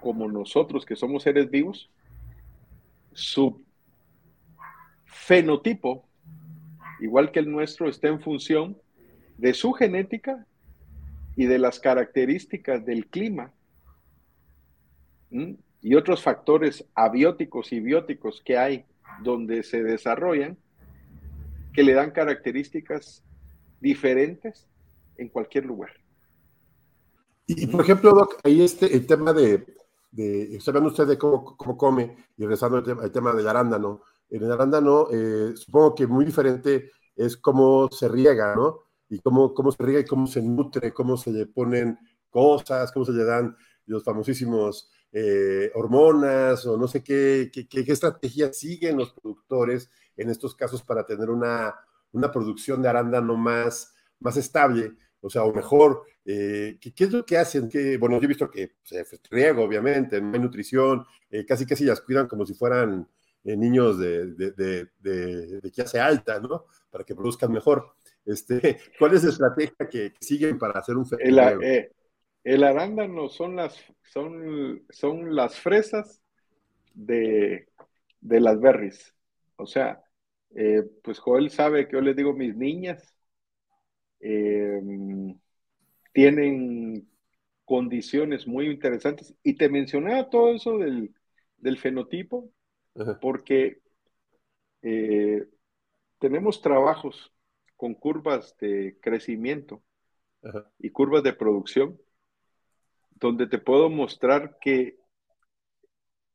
[0.00, 1.90] como nosotros que somos seres vivos,
[3.12, 3.64] su
[5.04, 6.06] fenotipo,
[7.00, 8.78] igual que el nuestro, está en función
[9.38, 10.46] de su genética
[11.36, 13.52] y de las características del clima
[15.82, 18.84] y otros factores abióticos y bióticos que hay
[19.22, 20.56] donde se desarrollan
[21.76, 23.22] que le dan características
[23.80, 24.66] diferentes
[25.18, 25.90] en cualquier lugar.
[27.46, 29.64] Y, por ejemplo, Doc, ahí este, el tema de,
[30.10, 34.02] de está hablando usted de cómo, cómo come y regresando al tema, tema, del arándano.
[34.30, 38.86] En el arándano, eh, supongo que muy diferente es cómo se riega, ¿no?
[39.08, 41.98] y cómo, cómo se riega y cómo se nutre, cómo se le ponen
[42.30, 47.92] cosas, cómo se le dan los famosísimos eh, hormonas o no sé qué, qué, qué,
[47.92, 51.74] estrategia siguen los productores en estos casos para tener una,
[52.12, 57.24] una producción de arándano más, más estable, o sea, o mejor, eh, ¿qué, es lo
[57.24, 57.68] que hacen?
[57.68, 61.66] Que, bueno, yo he visto que se pues, riego, obviamente, no hay nutrición, eh, casi
[61.66, 63.08] casi las cuidan como si fueran
[63.54, 66.66] niños de, de, de, de, clase alta, ¿no?
[66.90, 67.94] Para que produzcan mejor.
[68.24, 71.92] Este, ¿Cuál es la estrategia que, siguen para hacer un el, eh,
[72.42, 76.20] el, arándano son las, son, son las fresas
[76.92, 77.68] de,
[78.20, 79.14] de las berries.
[79.56, 80.02] O sea,
[80.58, 83.14] eh, pues Joel sabe que yo les digo, mis niñas
[84.20, 85.38] em,
[86.14, 87.06] tienen
[87.66, 89.34] condiciones muy interesantes.
[89.42, 91.14] Y te mencionaba todo eso del,
[91.58, 92.50] del fenotipo,
[93.20, 93.82] porque
[94.80, 95.46] eh,
[96.18, 97.30] tenemos trabajos
[97.76, 99.82] con curvas de crecimiento
[100.78, 102.00] y curvas de producción,
[103.10, 104.96] donde te puedo mostrar que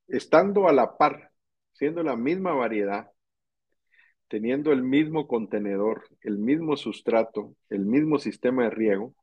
[0.07, 1.31] estando a la par,
[1.71, 3.10] siendo la misma variedad,
[4.31, 9.13] teniendo el mismo contenedor, el mismo sustrato, el mismo sistema de riego,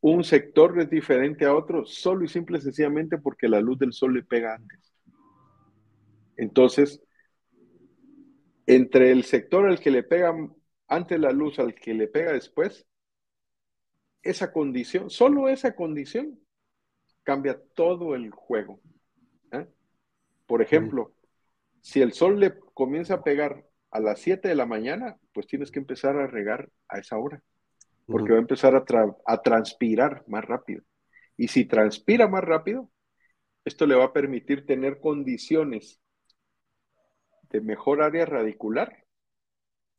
[0.00, 3.92] un sector es diferente a otro solo y simple y sencillamente porque la luz del
[3.92, 4.92] sol le pega antes.
[6.36, 7.00] Entonces,
[8.66, 10.34] entre el sector al que le pega
[10.88, 12.84] antes la luz al que le pega después,
[14.24, 16.36] esa condición, solo esa condición,
[17.22, 18.80] cambia todo el juego.
[20.46, 21.14] Por ejemplo,
[21.82, 25.70] si el sol le comienza a pegar a las 7 de la mañana, pues tienes
[25.70, 27.42] que empezar a regar a esa hora,
[28.06, 28.84] porque va a empezar a,
[29.26, 30.82] a transpirar más rápido.
[31.36, 32.90] Y si transpira más rápido,
[33.64, 36.00] esto le va a permitir tener condiciones
[37.50, 39.04] de mejor área radicular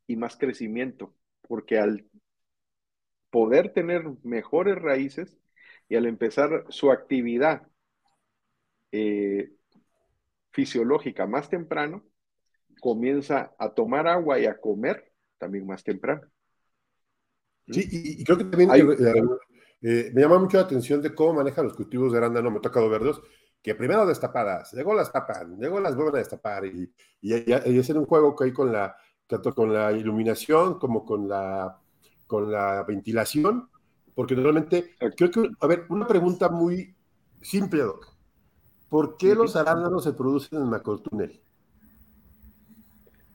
[0.08, 2.08] y más crecimiento, porque al
[3.30, 5.38] poder tener mejores raíces
[5.88, 7.68] y al empezar su actividad
[8.92, 9.52] eh,
[10.52, 12.04] fisiológica más temprano,
[12.84, 16.22] comienza a tomar agua y a comer también más temprano.
[17.66, 19.16] Sí, y, creo que también eh,
[19.82, 22.62] eh, me llama mucho la atención de cómo manejan los cultivos de arándano, me ha
[22.62, 23.22] tocado verlos,
[23.62, 27.98] que primero destapadas, luego las tapan, luego las vuelven a destapar y, y, y, hacer
[27.98, 31.80] un juego que hay con la, tanto con la iluminación como con la,
[32.28, 33.70] con la ventilación,
[34.14, 36.94] porque normalmente, creo que, a ver, una pregunta muy
[37.42, 38.14] simple, Doc.
[38.90, 41.42] ¿Por qué los arándanos se producen en macrotúnel?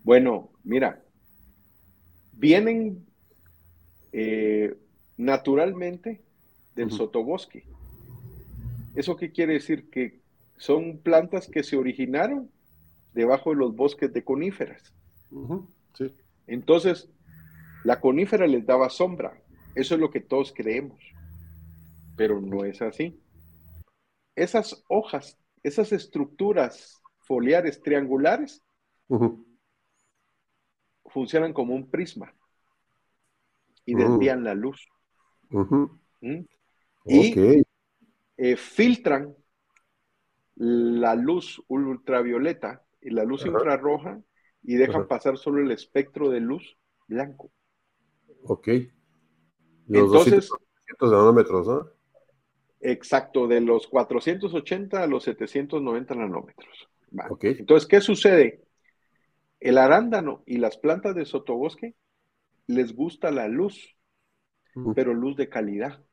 [0.08, 1.04] Bueno, mira,
[2.32, 3.04] vienen
[4.12, 4.74] eh,
[5.18, 6.22] naturalmente
[6.74, 7.66] del sotobosque.
[8.94, 9.90] ¿Eso qué quiere decir?
[9.90, 10.22] Que
[10.56, 12.50] son plantas que se originaron
[13.12, 14.94] debajo de los bosques de coníferas.
[16.46, 17.10] Entonces,
[17.84, 19.38] la conífera les daba sombra.
[19.74, 21.04] Eso es lo que todos creemos.
[22.16, 23.20] Pero no es así.
[24.34, 28.62] Esas hojas, esas estructuras foliares triangulares,
[31.08, 32.34] funcionan como un prisma
[33.84, 34.88] y desvían la luz.
[35.50, 36.40] ¿Mm?
[37.04, 37.64] Y
[38.36, 39.34] eh, filtran
[40.56, 44.20] la luz ultravioleta y la luz infrarroja
[44.62, 47.50] y dejan pasar solo el espectro de luz blanco.
[48.44, 48.68] Ok.
[49.86, 51.90] Los Entonces, 200 nanómetros, ¿no?
[52.80, 56.88] Exacto, de los 480 a los 790 nanómetros.
[57.40, 58.62] Entonces, ¿qué sucede?
[59.60, 61.94] El arándano y las plantas de sotobosque
[62.66, 63.96] les gusta la luz,
[64.94, 66.04] pero luz de calidad.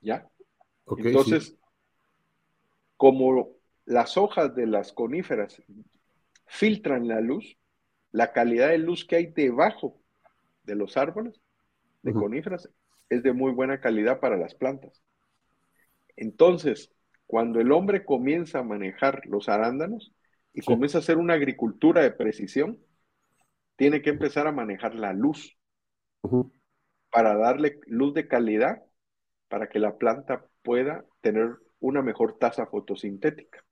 [0.00, 0.28] ¿Ya?
[0.96, 1.58] Entonces,
[2.96, 5.62] como las hojas de las coníferas
[6.46, 7.56] filtran la luz,
[8.12, 10.00] la calidad de luz que hay debajo
[10.64, 11.40] de los árboles
[12.02, 12.68] de coníferas
[13.08, 15.02] es de muy buena calidad para las plantas.
[16.16, 16.92] Entonces,
[17.26, 20.12] cuando el hombre comienza a manejar los arándanos
[20.52, 22.78] y comienza a hacer una agricultura de precisión,
[23.76, 25.56] tiene que empezar a manejar la luz
[27.10, 28.82] para darle luz de calidad
[29.48, 33.64] para que la planta pueda tener una mejor tasa fotosintética.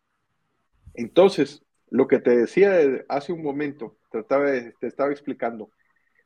[0.95, 2.77] Entonces, lo que te decía
[3.09, 4.47] hace un momento, trataba
[4.81, 5.71] te estaba explicando,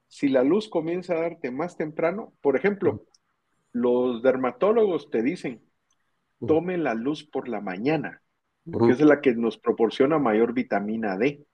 [0.09, 3.07] si la luz comienza a darte más temprano, por ejemplo,
[3.73, 5.63] los dermatólogos te dicen,
[6.47, 8.22] tome la luz por la mañana,
[8.71, 11.45] porque es la que nos proporciona mayor vitamina D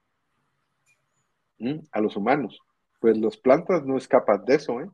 [1.92, 2.60] a los humanos.
[3.00, 4.90] Pues las plantas no escapan de eso, ¿eh?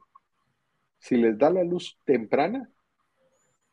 [0.99, 2.71] Si les da la luz temprana,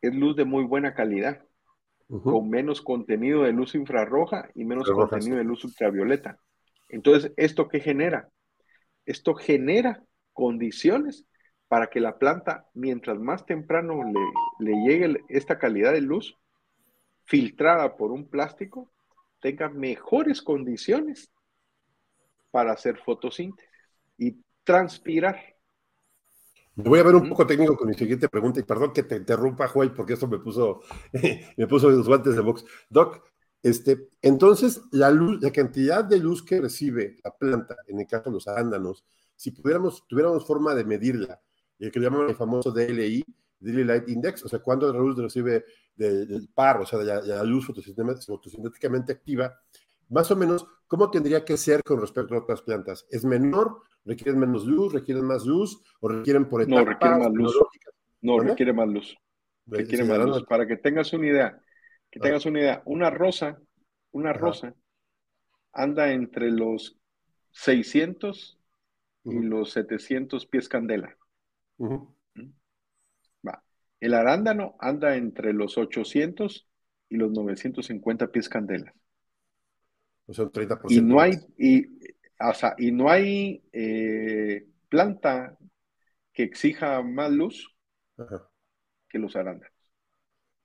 [0.02, 1.46] es luz de muy buena calidad,
[2.08, 6.40] con menos contenido de luz infrarroja y menos contenido de luz ultravioleta.
[6.90, 8.30] Entonces, ¿esto qué genera?
[9.06, 11.26] Esto genera condiciones
[11.70, 14.04] para que la planta, mientras más temprano
[14.60, 16.38] le, llegue esta calidad de luz,
[17.32, 18.92] filtrada por un plástico,
[19.40, 21.32] tenga mejores condiciones
[22.52, 23.72] para hacer fotosíntesis
[24.18, 25.40] y transpirar.
[26.76, 29.16] Me voy a ver un poco técnico con mi siguiente pregunta y perdón que te
[29.16, 30.82] interrumpa, Joel, porque esto me puso,
[31.58, 32.66] me puso los guantes de box.
[32.90, 33.24] Doc,
[33.64, 38.26] este, entonces la luz, la cantidad de luz que recibe la planta, en el caso
[38.26, 39.06] de los arándanos,
[39.38, 41.40] si pudiéramos, tuviéramos forma de medirla,
[41.80, 43.24] el que llaman el famoso DLI,
[43.62, 47.44] Daily Light Index, o sea, cuando la luz recibe del par, o sea, de la,
[47.44, 49.56] luz fotosintéticamente activa,
[50.10, 53.06] más o menos, ¿cómo tendría que ser con respecto a otras plantas?
[53.10, 53.84] ¿Es menor?
[54.04, 54.94] ¿Requieren menos luz?
[54.94, 55.82] ¿Requieren más luz?
[56.00, 56.84] ¿O requieren por etapas?
[56.84, 57.58] No, requiere más luz.
[58.22, 59.18] No, requiere más luz.
[59.68, 60.44] Requiere más luz.
[60.44, 61.62] Para que tengas una idea,
[62.10, 62.24] que ah.
[62.24, 63.60] tengas una idea, una rosa,
[64.12, 64.76] una rosa
[65.72, 66.98] anda entre los
[67.52, 68.60] 600
[69.24, 71.16] y los 700 pies candela.
[71.80, 72.06] Va.
[74.02, 76.68] El arándano anda entre los 800
[77.08, 78.94] y los 950 pies candela.
[80.26, 80.86] O sea, 30%.
[80.90, 81.86] Y no hay, y,
[82.40, 85.56] o sea, y no hay eh, planta
[86.34, 87.76] que exija más luz
[89.08, 89.72] que los arándanos.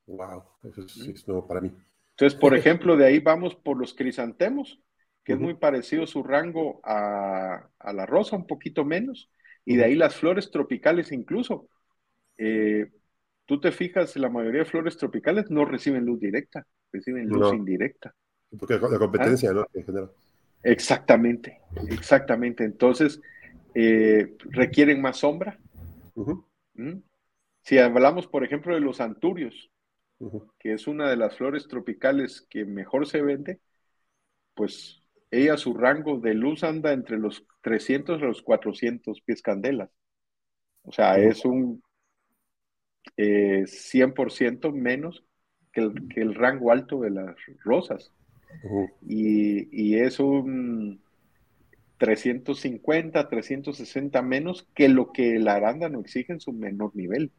[0.07, 1.73] Wow, eso es, nuevo para mí.
[2.11, 4.81] Entonces, por ejemplo, de ahí vamos por los crisantemos,
[5.25, 9.31] que es muy parecido su rango a, la rosa, un poquito menos,
[9.65, 11.69] y de ahí las flores tropicales incluso.
[12.39, 12.91] Eh,
[13.47, 18.15] tú te fijas, la mayoría de flores tropicales no reciben luz directa, reciben luz indirecta.
[18.59, 19.67] Porque la competencia, ¿no?
[20.63, 22.65] Exactamente, exactamente.
[22.65, 23.21] Entonces,
[23.75, 25.59] eh, requieren más sombra.
[26.75, 26.99] ¿Mm?
[27.63, 29.71] Si hablamos, por ejemplo, de los anturios,
[30.59, 33.61] que es una de las flores tropicales que mejor se vende,
[34.55, 39.91] pues ella su rango de luz anda entre los 300 y los 400 pies candelas.
[40.83, 41.83] O sea, es un
[43.17, 45.25] 100% eh, menos
[45.73, 45.91] que
[46.21, 48.13] el, rango alto de las rosas.
[49.07, 51.01] y, y, es un
[51.99, 57.31] 350, 360 menos que lo que el arándano exige en su menor nivel.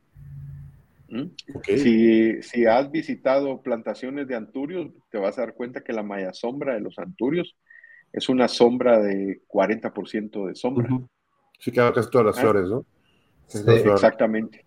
[1.10, 1.28] ¿Mm?
[1.64, 6.34] Si, si, has visitado plantaciones de anturios, te vas a dar cuenta que la malla
[6.34, 7.56] sombra de los anturios
[8.12, 10.90] es una sombra de 40% de sombra.
[11.60, 12.42] Sí, que casi todas las ah.
[12.42, 12.86] flores, ¿no?
[13.94, 14.66] exactamente.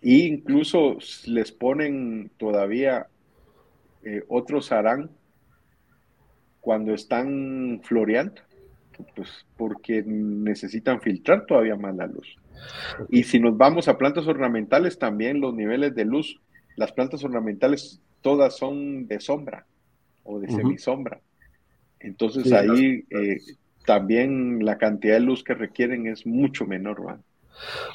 [0.00, 0.96] Y incluso
[1.26, 3.06] les ponen todavía
[4.02, 5.10] eh, otros harán
[6.60, 8.40] cuando están floreando,
[9.16, 12.36] pues porque necesitan filtrar todavía más la luz.
[13.08, 16.40] Y si nos vamos a plantas ornamentales, también los niveles de luz,
[16.76, 19.66] las plantas ornamentales todas son de sombra
[20.22, 21.20] o de semisombra.
[21.98, 23.38] Entonces ahí eh,
[23.86, 27.06] también la cantidad de luz que requieren es mucho menor.
[27.06, 27.20] ¿va?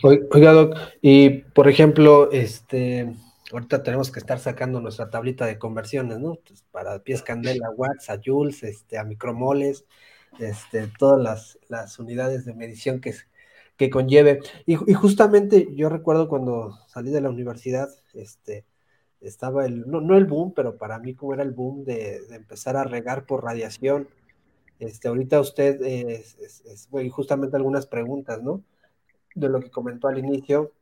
[0.03, 3.15] Oiga, Doc, y por ejemplo, este,
[3.51, 6.35] ahorita tenemos que estar sacando nuestra tablita de conversiones, ¿no?
[6.47, 9.85] Pues, para pies candela, watts, a joules, este, a micromoles,
[10.39, 13.13] este, todas las, las unidades de medición que,
[13.77, 14.41] que conlleve.
[14.65, 18.65] Y, justamente yo recuerdo cuando salí de la universidad, este,
[19.21, 22.83] estaba el, no, el boom, pero para mí como era el boom de, empezar a
[22.83, 24.07] regar por radiación.
[24.79, 28.63] Este, ahorita usted, es, es, justamente algunas preguntas, ¿no?
[29.35, 30.73] De lo que comentó al inicio,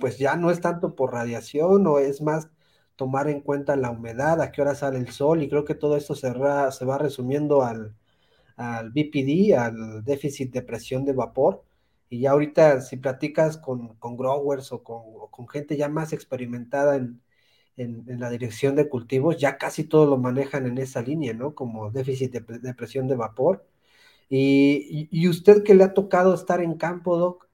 [0.00, 2.50] pues ya no es tanto por radiación o es más
[2.96, 5.96] tomar en cuenta la humedad, a qué hora sale el sol, y creo que todo
[5.96, 7.94] esto se, va resumiendo al,
[8.56, 11.64] al BPD, al déficit de presión de vapor,
[12.08, 17.20] y ya ahorita si platicas con, con growers o con, gente ya más experimentada en,
[17.76, 21.54] la dirección de cultivos, ya casi todos lo manejan en esa línea, ¿no?
[21.54, 23.66] Como déficit de, presión de vapor.
[24.28, 27.48] Y, usted que le ha tocado estar en campo, Doc,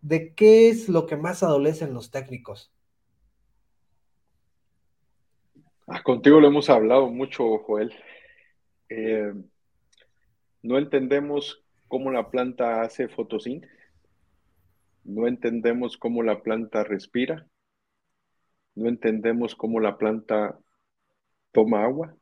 [0.00, 2.72] ¿de qué es lo que más adolecen los técnicos?
[5.86, 7.94] Ah, contigo lo hemos hablado mucho, Joel.
[8.88, 9.32] Eh,
[10.62, 13.76] no entendemos cómo la planta hace fotosíntesis
[15.06, 17.46] no entendemos cómo la planta respira,
[18.74, 20.58] no entendemos cómo la planta
[21.52, 22.14] toma agua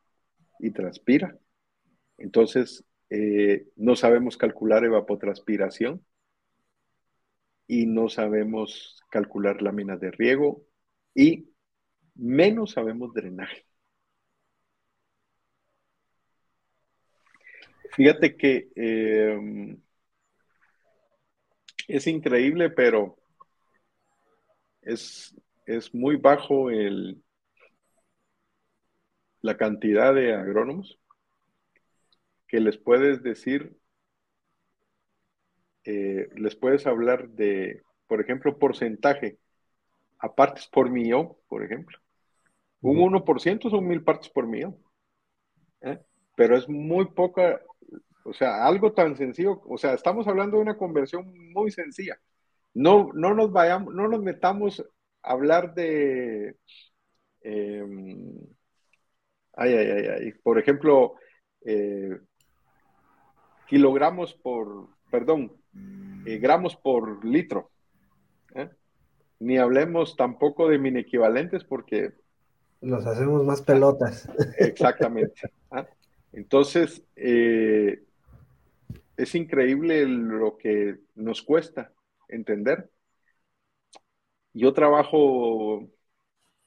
[0.59, 1.37] y transpira.
[2.17, 6.05] Entonces, eh, no sabemos calcular evapotranspiración
[7.67, 10.63] y no sabemos calcular láminas de riego
[11.13, 11.49] y
[12.15, 13.65] menos sabemos drenaje.
[17.91, 19.77] Fíjate que eh,
[21.87, 23.17] es increíble, pero
[24.81, 25.33] es,
[25.65, 27.23] es muy bajo el,
[29.41, 30.99] la cantidad de agrónomos
[32.47, 33.77] que les puedes decir,
[35.85, 39.37] eh, les puedes hablar de, por ejemplo, porcentaje
[40.19, 41.99] a partes por millón, por ejemplo.
[42.81, 44.77] Un 1% son mil partes por millón.
[45.81, 45.99] ¿eh?
[46.35, 47.61] Pero es muy poca
[48.25, 52.19] o sea, algo tan sencillo, o sea, estamos hablando de una conversión muy sencilla.
[52.73, 54.81] No, no nos vayamos, no nos metamos
[55.21, 56.57] a hablar de,
[57.41, 58.35] em,
[59.53, 61.15] ay, ay, ay, ay, por ejemplo,
[61.65, 62.19] eh,
[63.67, 65.51] kilogramos por, perdón,
[66.25, 67.71] eh, gramos por litro.
[68.53, 68.69] ¿eh?
[69.39, 72.13] Ni hablemos tampoco de mini equivalentes porque...
[72.81, 74.29] Nos hacemos más pelotas.
[74.57, 75.41] Exactamente.
[75.71, 75.87] ¿ah?
[76.33, 77.99] Entonces, es
[79.35, 81.93] increíble lo que nos cuesta
[82.27, 82.89] entender.
[84.53, 85.87] Yo trabajo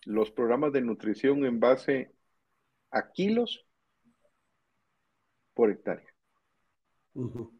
[0.04, 2.12] los programas de nutrición en base
[2.90, 3.66] a kilos
[5.54, 6.08] por hectárea.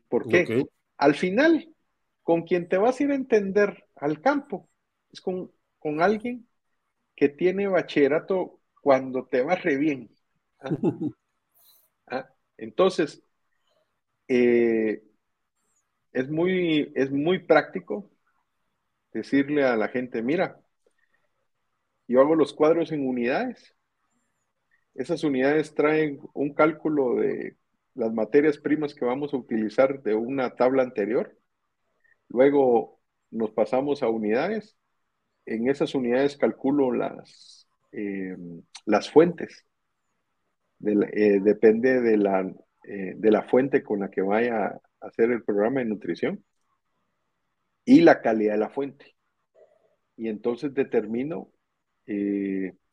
[0.09, 0.67] ¿Por qué?
[0.99, 1.75] Al final,
[2.23, 4.69] con quien te vas a ir a entender al campo
[5.11, 5.51] es con,
[6.01, 6.47] alguien
[7.15, 10.11] que tiene bachillerato cuando te va re bien.
[10.61, 10.71] ¿ah?
[12.09, 12.29] ¿Ah?
[12.59, 13.23] Entonces,
[14.29, 15.03] eh,
[16.13, 18.11] es, muy, es muy práctico
[19.13, 20.61] decirle a la gente, mira,
[22.07, 23.75] yo hago los cuadros en unidades.
[24.95, 27.57] Esas unidades traen un cálculo de
[27.99, 31.37] las materias primas que vamos a utilizar de una tabla anterior.
[32.29, 34.77] Luego nos pasamos a unidades.
[35.47, 38.37] En esas unidades calculo las, eh,
[38.87, 39.67] las fuentes.
[40.87, 42.45] Eh, depende de la,
[42.85, 46.45] de la fuente con la que vaya a hacer el programa de nutrición
[47.85, 49.17] y la calidad de la fuente.
[50.17, 51.51] Y entonces determino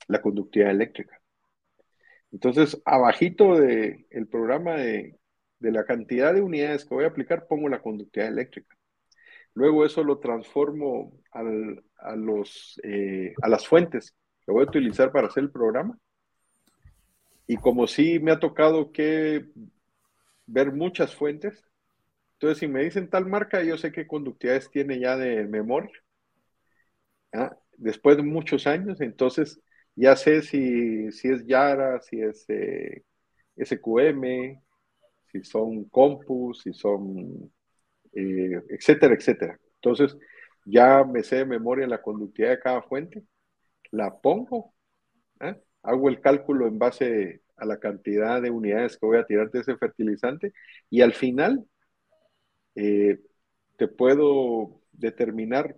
[0.07, 1.21] la conductividad eléctrica.
[2.35, 5.17] Entonces, abajito del el programa de,
[5.59, 8.75] de la cantidad de unidades que voy a aplicar, pongo la conductividad eléctrica.
[9.53, 14.13] Luego eso lo transformo a, los, eh, a las fuentes
[14.45, 15.97] que voy a utilizar para hacer el programa.
[17.47, 19.45] Y como sí me ha tocado que
[20.45, 21.63] ver muchas fuentes,
[22.33, 26.03] entonces si me dicen tal marca, yo sé qué conductividades tiene ya de memoria.
[27.31, 27.55] ¿ah?
[27.77, 29.61] Después de muchos años, entonces
[29.95, 33.03] ya sé si, si es Yara, si es eh,
[33.57, 34.61] SQM,
[35.31, 37.51] si son compus, si son,
[38.13, 39.59] eh, etcétera, etcétera.
[39.75, 40.17] Entonces,
[40.65, 43.23] ya me sé de memoria la conductividad de cada fuente,
[43.91, 44.73] la pongo,
[45.41, 45.55] ¿eh?
[45.83, 49.59] hago el cálculo en base a la cantidad de unidades que voy a tirar de
[49.61, 50.53] ese fertilizante
[50.89, 51.65] y al final
[52.75, 53.19] eh,
[53.77, 55.77] te puedo determinar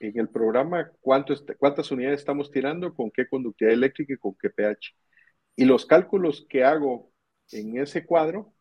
[0.00, 4.94] en el programa cuántas unidades estamos tirando, con qué conductividad eléctrica y con qué pH.
[5.56, 7.10] Y los cálculos que hago
[7.52, 8.54] en ese cuadro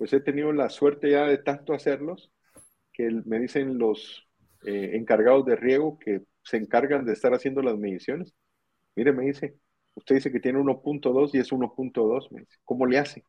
[0.00, 2.32] pues he tenido la suerte ya de tanto hacerlos
[2.90, 4.26] que me dicen los
[4.64, 8.32] eh, encargados de riego que se encargan de estar haciendo las mediciones.
[8.96, 9.58] Mire, me dice,
[9.94, 13.26] usted dice que tiene 1.2 y es 1.2, me dice, ¿cómo le hace?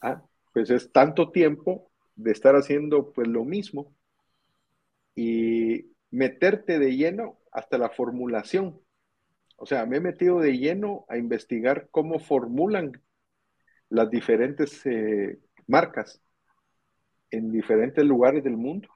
[0.00, 0.22] Ah,
[0.52, 3.92] pues es tanto tiempo de estar haciendo pues lo mismo
[5.16, 8.80] y meterte de lleno hasta la formulación.
[9.56, 13.02] O sea, me he metido de lleno a investigar cómo formulan
[13.88, 16.20] las diferentes eh, marcas
[17.30, 18.88] en diferentes lugares del mundo.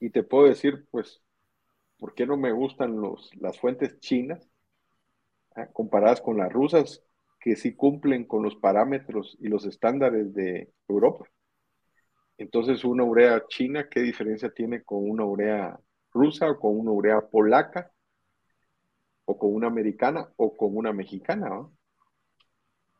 [0.00, 1.20] Y te puedo decir, pues,
[1.98, 4.48] ¿por qué no me gustan los, las fuentes chinas
[5.56, 7.02] ah, comparadas con las rusas,
[7.40, 11.26] que sí cumplen con los parámetros y los estándares de Europa?
[12.36, 15.80] Entonces, una urea china, ¿qué diferencia tiene con una urea
[16.12, 17.92] rusa o con una urea polaca?
[19.30, 21.68] o con una americana o con una mexicana.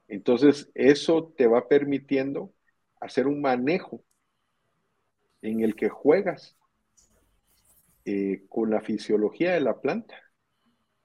[0.09, 2.53] Entonces, eso te va permitiendo
[3.01, 4.05] hacer un manejo
[5.41, 6.55] en el que juegas
[8.05, 10.17] eh, con la fisiología de la planta,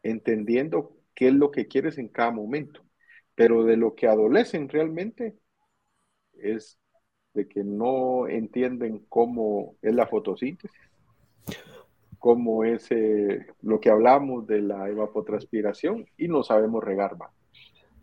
[0.02, 2.84] entendiendo qué es lo que quieres en cada momento.
[3.34, 5.38] Pero de lo que adolecen realmente
[6.34, 6.78] es
[7.34, 10.93] de que no entienden cómo es la fotosíntesis,
[12.24, 17.32] cómo es eh, lo que hablamos de la evapotranspiración y no sabemos regar más.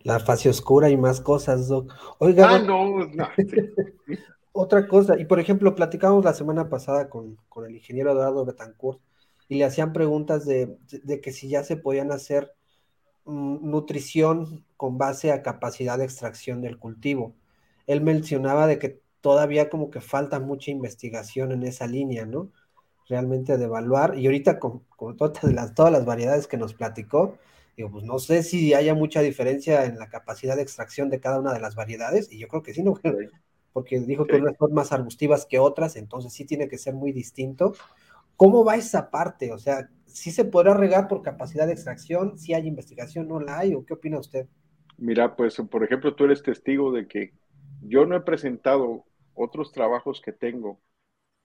[0.02, 1.90] La fase oscura y más cosas, Doc.
[2.18, 2.46] Oiga.
[2.50, 3.28] Ah, no, no.
[4.52, 9.00] otra cosa, y por ejemplo, platicamos la semana pasada con, el ingeniero Eduardo Betancourt
[9.48, 10.76] y le hacían preguntas de,
[11.22, 12.52] que si ya se podían hacer
[13.24, 17.34] mm, nutrición con base a capacidad de extracción del cultivo.
[17.86, 22.50] Él mencionaba de que todavía como que falta mucha investigación en esa línea, ¿no?
[23.10, 24.84] Realmente de evaluar, y ahorita con,
[25.18, 27.36] todas, las, todas las variedades que nos platicó,
[27.88, 31.52] pues no sé si haya mucha diferencia en la capacidad de extracción de cada una
[31.52, 32.94] de las variedades, y yo creo que sí, ¿no?
[33.72, 37.12] Porque dijo que unas son más arbustivas que otras, entonces sí tiene que ser muy
[37.12, 37.74] distinto.
[38.36, 39.52] ¿Cómo va esa parte?
[39.52, 42.36] O sea, ¿sí se podrá regar por capacidad de extracción?
[42.36, 43.28] ¿Si hay investigación?
[43.28, 43.74] ¿No la hay?
[43.74, 44.46] ¿O qué opina usted?
[44.98, 47.32] Mira, pues, por ejemplo, tú eres testigo de que
[47.82, 49.04] yo no he presentado
[49.34, 50.80] otros trabajos que tengo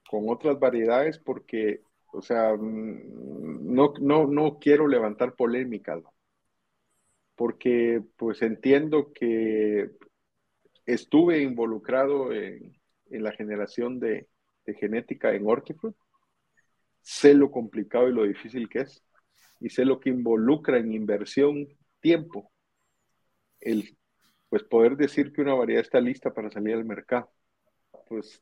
[0.10, 1.82] con otras variedades porque,
[2.12, 6.16] o sea, mm, no, no, no quiero levantar polémica, ¿no?
[7.36, 9.92] porque pues entiendo que
[10.86, 12.76] estuve involucrado en,
[13.10, 14.28] la generación de,
[14.80, 15.96] genética en Hortifruit,
[17.02, 19.04] sé lo complicado y lo difícil que es,
[19.60, 21.68] y sé lo que involucra en inversión
[22.00, 22.52] tiempo,
[23.60, 23.98] el
[24.50, 27.30] pues poder decir que una variedad está lista para salir al mercado.
[28.08, 28.42] Pues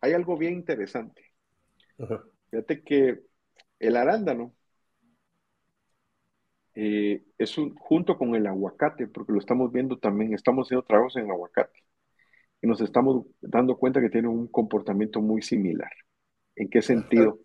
[0.00, 1.22] hay algo bien interesante.
[2.50, 3.20] Fíjate que
[3.78, 4.54] el arándano
[6.74, 11.16] eh, es un, junto con el aguacate, porque lo estamos viendo también, estamos haciendo trabajos
[11.16, 11.84] en aguacate
[12.62, 15.90] y nos estamos dando cuenta que tiene un comportamiento muy similar.
[16.56, 17.40] ¿En qué sentido?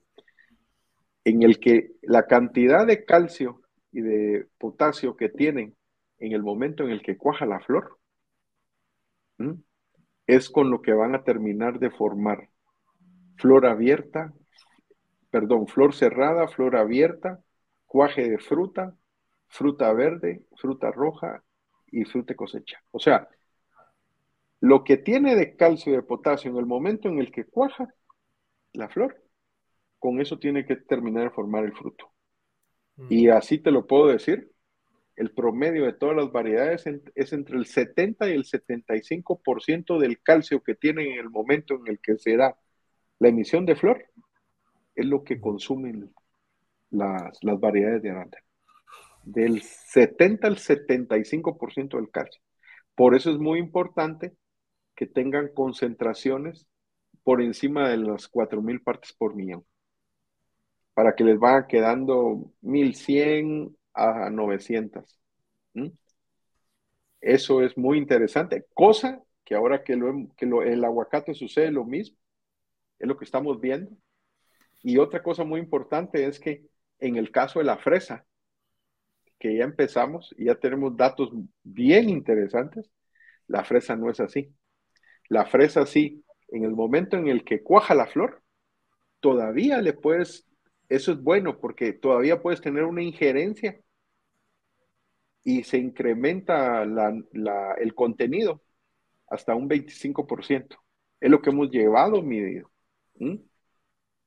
[1.24, 5.76] En el que la cantidad de calcio y de potasio que tienen
[6.20, 7.98] en el momento en el que cuaja la flor,
[10.28, 12.50] es con lo que van a terminar de formar
[13.38, 14.34] flor abierta,
[15.30, 17.42] perdón, flor cerrada, flor abierta,
[17.86, 18.96] cuaje de fruta,
[19.48, 21.44] fruta verde, fruta roja
[21.88, 22.82] y fruta cosecha.
[22.92, 23.28] O sea,
[24.62, 27.94] lo que tiene de calcio y de potasio en el momento en el que cuaja
[28.74, 29.22] la flor,
[30.00, 32.12] con eso tiene que terminar de formar el fruto.
[32.96, 33.08] Mm.
[33.10, 34.52] Y así te lo puedo decir,
[35.16, 36.86] el promedio de todas las variedades
[37.16, 41.88] es entre el 70 y el 75% del calcio que tienen en el momento en
[41.88, 42.58] el que se da
[43.20, 44.06] la emisión de flor,
[44.94, 46.14] es lo que consumen
[46.90, 48.44] las, las variedades de arándano.
[49.24, 52.42] Del 70 al 75% del calcio.
[52.94, 54.34] Por eso es muy importante
[54.96, 56.68] que tengan concentraciones
[57.24, 59.66] por encima de las 4.000 partes por millón,
[60.94, 65.20] para que les vaya quedando 1.100 a 900.
[67.22, 72.18] Eso es muy interesante, cosa que ahora que, lo, que el aguacate sucede lo mismo,
[73.00, 73.92] es lo que estamos viendo.
[74.82, 76.66] Y otra cosa muy importante es que
[77.00, 78.26] en el caso de la fresa,
[79.40, 81.32] que ya empezamos y ya tenemos datos
[81.64, 82.90] bien interesantes,
[83.48, 84.54] la fresa no es así.
[85.30, 88.42] La fresa sí, en el momento en el que cuaja la flor,
[89.20, 90.48] todavía le puedes,
[90.90, 93.80] eso es bueno porque todavía puedes tener una injerencia
[95.46, 98.64] y se incrementa el contenido
[99.28, 100.76] hasta un 25%.
[101.22, 102.72] Es lo que hemos llevado medido.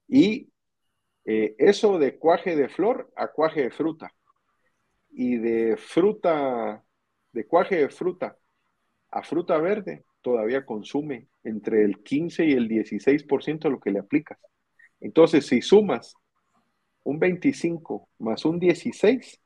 [0.07, 0.49] Y
[1.25, 4.15] eh, eso de cuaje de flor a cuaje de fruta.
[5.11, 6.85] Y de fruta,
[7.33, 8.39] de cuaje de fruta
[9.11, 13.99] a fruta verde, todavía consume entre el 15 y el 16% de lo que le
[13.99, 14.39] aplicas.
[15.01, 16.15] Entonces, si sumas
[17.03, 19.41] un 25 más un 16,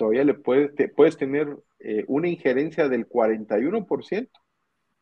[0.00, 4.30] todavía le puedes, puedes tener eh, una injerencia del 41%,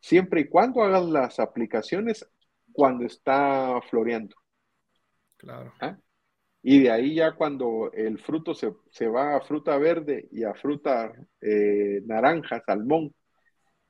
[0.01, 2.29] siempre y cuando hagas las aplicaciones
[2.73, 4.35] cuando está floreando.
[5.37, 5.73] Claro.
[5.81, 5.97] ¿Ah?
[6.65, 11.13] Y de ahí ya cuando el fruto se, va a fruta verde y a fruta
[11.43, 13.15] eh, naranja, salmón,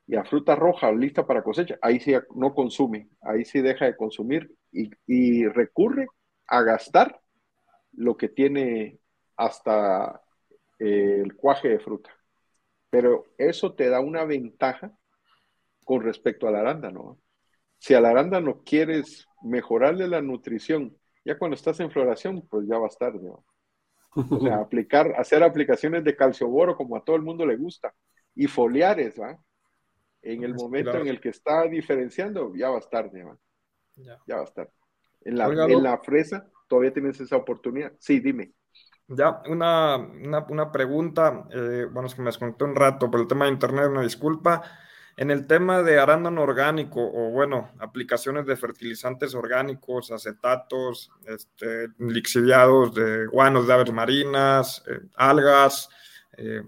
[0.06, 3.96] y a fruta roja lista para cosecha, ahí sí no consume, ahí sí deja de
[3.96, 6.06] consumir y, y recurre
[6.48, 7.18] a gastar
[7.92, 8.98] lo que tiene
[9.36, 10.22] hasta
[10.78, 12.10] el cuaje de fruta.
[12.90, 14.92] Pero eso te da una ventaja
[15.84, 17.18] con respecto al arándano.
[17.78, 22.86] Si al arándano quieres mejorarle la nutrición, ya cuando estás en floración, pues ya va
[22.86, 23.14] a estar.
[23.14, 23.44] ¿no?
[24.14, 27.94] O sea, aplicar, hacer aplicaciones de calcioboro como a todo el mundo le gusta
[28.34, 29.38] y foliares, ¿va?
[30.22, 33.38] En el momento en el que está diferenciando, ya va a estar, ¿va?
[33.96, 34.36] Ya.
[34.36, 34.70] va a estar.
[35.22, 37.92] En la, en la fresa todavía tienes esa oportunidad.
[37.98, 38.52] Sí, dime.
[39.10, 43.46] Ya, una, una, pregunta, eh, bueno, es que me desconecté un rato por el tema
[43.46, 44.62] de internet, una disculpa.
[45.16, 52.94] En el tema de arándano orgánico o, bueno, aplicaciones de fertilizantes orgánicos, acetatos, este, lixiviados
[52.94, 55.88] de guanos de aves marinas, eh, algas,
[56.36, 56.62] eh,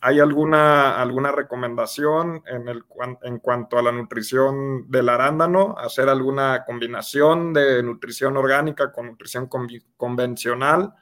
[0.00, 2.84] ¿hay alguna, alguna recomendación en, el,
[3.22, 5.74] en cuanto a la nutrición del arándano?
[5.78, 9.50] ¿Hacer alguna combinación de nutrición orgánica con nutrición
[9.96, 10.94] convencional?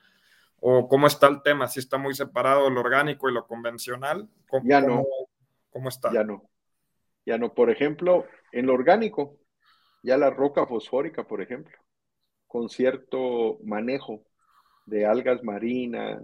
[0.65, 1.67] ¿O cómo está el tema?
[1.67, 4.29] ¿Si está muy separado lo orgánico y lo convencional?
[4.63, 5.05] ya no.
[5.71, 6.13] ¿Cómo está?
[6.13, 6.49] Ya no.
[7.27, 7.53] Ya no.
[7.53, 9.41] Por ejemplo, en lo orgánico,
[10.05, 11.77] ya la roca fosfórica, por ejemplo,
[12.47, 14.23] con cierto manejo
[14.87, 16.23] de algas marinas,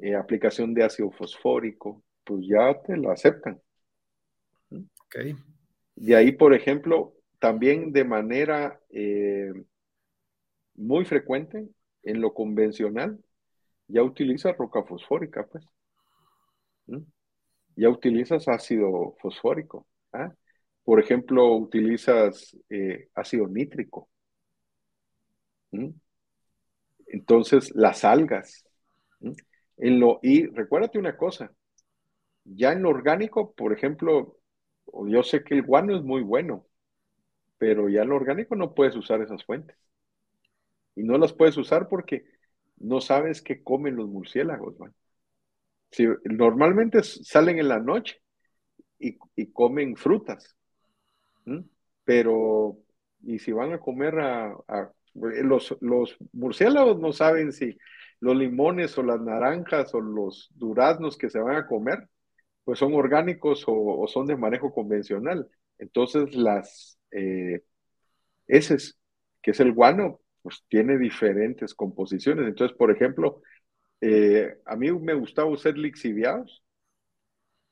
[0.00, 3.62] eh, aplicación de ácido fosfórico, pues ya te lo aceptan.
[4.72, 5.38] Ok.
[5.94, 9.52] De ahí, por ejemplo, también de manera eh,
[10.74, 11.68] muy frecuente
[12.02, 13.20] en lo convencional,
[13.88, 15.64] ya utilizas roca fosfórica, pues.
[16.86, 17.02] ¿Mm?
[17.76, 19.86] Ya utilizas ácido fosfórico.
[20.12, 20.32] ¿ah?
[20.84, 24.08] Por ejemplo, utilizas eh, ácido nítrico.
[25.72, 25.90] ¿Mm?
[27.08, 28.64] Entonces, las algas.
[29.20, 29.32] ¿Mm?
[29.78, 31.52] En lo, y recuérdate una cosa,
[32.44, 34.38] ya en lo orgánico, por ejemplo,
[35.08, 36.66] yo sé que el guano es muy bueno,
[37.58, 39.76] pero ya en lo orgánico no puedes usar esas fuentes.
[40.94, 42.24] Y no las puedes usar porque
[42.78, 44.74] no sabes qué comen los murciélagos,
[45.90, 48.20] Si, normalmente salen en la noche
[48.98, 49.16] y,
[49.52, 50.56] comen frutas,
[52.04, 52.78] pero,
[53.22, 54.56] y si van a comer a,
[55.14, 57.78] los, los, murciélagos no saben si
[58.20, 62.08] los limones o las naranjas o los duraznos que se van a comer,
[62.64, 65.48] pues son orgánicos o, son de manejo convencional.
[65.78, 67.62] Entonces las eh,
[68.46, 68.98] heces,
[69.42, 72.46] que es el guano, pues tiene diferentes composiciones.
[72.46, 73.42] Entonces, por ejemplo,
[74.00, 76.62] eh, a mí me gustaba usar lixiviados,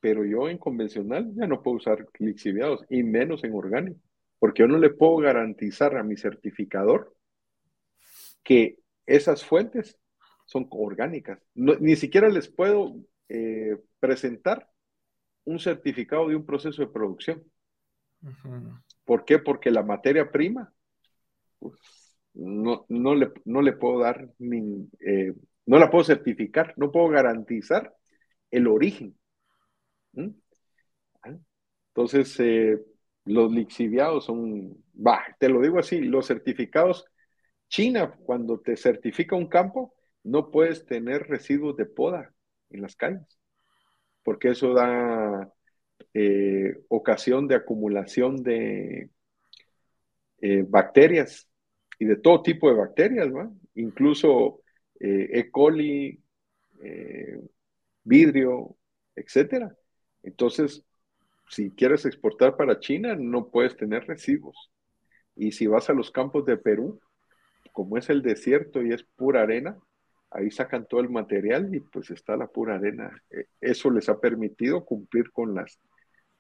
[0.01, 4.01] pero yo en convencional ya no puedo usar lixiviados, y menos en orgánico,
[4.41, 7.15] porque yo no le puedo garantizar a mi certificador
[8.43, 9.97] que esas fuentes
[10.45, 11.39] son orgánicas.
[11.55, 12.97] ni siquiera les puedo
[13.29, 14.69] eh, presentar
[15.45, 17.45] un certificado de un proceso de producción.
[19.05, 19.39] ¿Por qué?
[19.39, 20.73] Porque la materia prima,
[21.61, 21.79] pues,
[22.35, 25.35] no, le, no le puedo dar, ni, eh,
[25.67, 27.95] no la puedo certificar, no puedo garantizar
[28.51, 29.17] el origen.
[31.23, 31.37] ¿Ah?
[31.89, 32.79] Entonces, eh,
[33.25, 34.77] los lixiviados son,
[35.39, 37.07] te lo digo así, los certificados,
[37.69, 42.35] China, cuando te certifica un campo, no puedes tener residuos de poda
[42.71, 43.39] en las calles,
[44.23, 45.53] porque eso da
[46.13, 49.11] eh, ocasión de acumulación de
[50.69, 51.49] bacterias
[51.99, 53.57] y de todo tipo de bacterias, ¿no?
[53.75, 54.61] incluso
[55.01, 55.51] eh, E.
[55.51, 56.21] coli,
[58.05, 58.77] vidrio,
[59.17, 59.75] etcétera.
[60.23, 60.85] Entonces,
[61.49, 64.71] si quieres exportar para China, no puedes tener residuos.
[65.37, 67.01] Y si vas a los campos de Perú,
[67.73, 69.77] como es el desierto y es pura arena,
[70.31, 73.11] ahí sacan todo el material y pues está la pura arena.
[73.31, 75.79] E, eso les ha permitido cumplir con las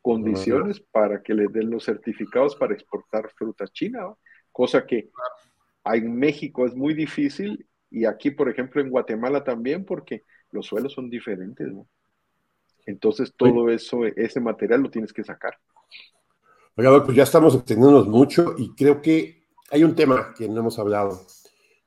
[0.01, 4.15] condiciones para que les den los certificados para exportar fruta china,
[4.55, 5.11] cosa que
[5.85, 10.93] en México es muy difícil y aquí, por ejemplo, en Guatemala también, porque los suelos
[10.93, 11.87] son diferentes, ¿no?
[12.87, 15.59] Entonces todo eso, ese material lo tienes que sacar.
[16.77, 20.79] Oiga, pues ya estamos extendiéndonos mucho y creo que hay un tema que no hemos
[20.79, 21.21] hablado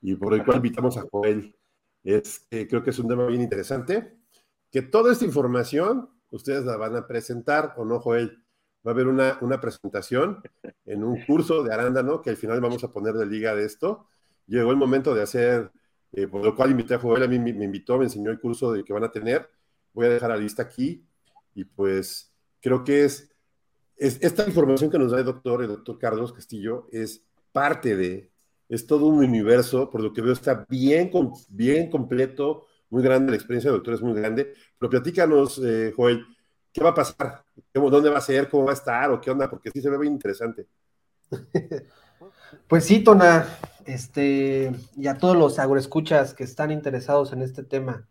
[0.02, 1.56] y por el cual invitamos a Joel.
[2.04, 4.18] Es, creo que es un tema bien interesante,
[4.70, 8.44] que toda esta información ustedes la van a presentar, ¿o no, Joel?
[8.86, 10.42] Va a haber una, una presentación
[10.86, 14.06] en un curso de arándano que al final vamos a poner de liga de esto.
[14.46, 15.70] Llegó el momento de hacer,
[16.12, 18.72] eh, por lo cual invité a Joel, a mí me, invitó, me enseñó el curso
[18.72, 19.50] de que van a tener.
[19.92, 21.04] Voy a dejar la lista aquí
[21.54, 23.30] y pues creo que es,
[23.96, 28.30] es esta información que nos da el doctor, el doctor Carlos Castillo, es parte de,
[28.68, 31.10] es todo un universo, por lo que veo está bien,
[31.48, 36.24] bien completo, muy grande, la experiencia del doctor es muy grande, pero platícanos, eh, Joel,
[36.72, 37.44] ¿qué va a pasar?
[37.72, 38.48] ¿Dónde va a ser?
[38.48, 39.10] ¿Cómo va a estar?
[39.10, 39.48] ¿O qué onda?
[39.48, 40.66] Porque sí se ve bien interesante.
[42.66, 43.46] Pues sí, Tona,
[43.84, 48.08] este, y a todos los agroescuchas que están interesados en este tema,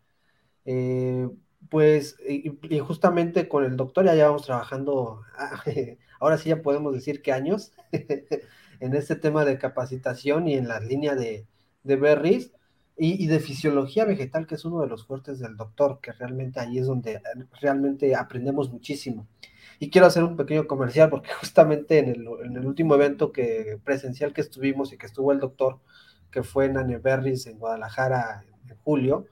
[0.64, 1.28] eh,
[1.70, 5.22] pues, y, justamente con el doctor ya llevamos trabajando,
[6.20, 7.72] ahora sí ya podemos decir que años,
[8.80, 11.46] en este tema de capacitación y en la línea de,
[11.82, 12.52] de berries,
[12.98, 16.78] y, de fisiología vegetal, que es uno de los fuertes del doctor, que realmente ahí
[16.78, 17.20] es donde
[17.60, 19.28] realmente aprendemos muchísimo.
[19.78, 24.40] Y quiero hacer un pequeño comercial porque justamente en el, último evento que, presencial que
[24.40, 25.78] estuvimos y que estuvo el doctor,
[26.30, 29.26] que fue en Aneberris en Guadalajara en, julio,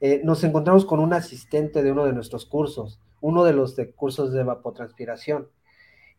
[0.00, 3.90] eh, nos encontramos con un asistente de uno de nuestros cursos, uno de los de
[3.90, 5.48] cursos de evapotranspiración.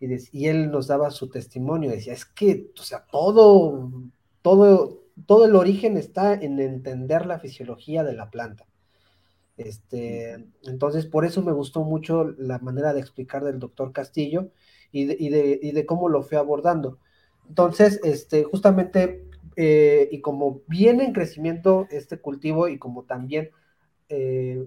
[0.01, 3.91] Y él nos daba su testimonio, decía, es que, o sea, todo,
[4.41, 8.65] todo, todo el origen está en entender la fisiología de la planta.
[9.57, 14.51] Este, entonces, por eso me gustó mucho la manera de explicar del doctor Castillo
[14.91, 16.97] y de, cómo lo fue abordando.
[17.47, 23.49] Entonces, este, justamente, eh, y como viene en crecimiento este cultivo y como también
[24.07, 24.65] eh,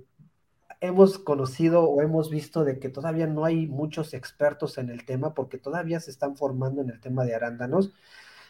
[0.82, 5.32] hemos conocido o hemos visto de que todavía no hay muchos expertos en el tema
[5.32, 7.92] porque todavía se están formando en el tema de arándanos,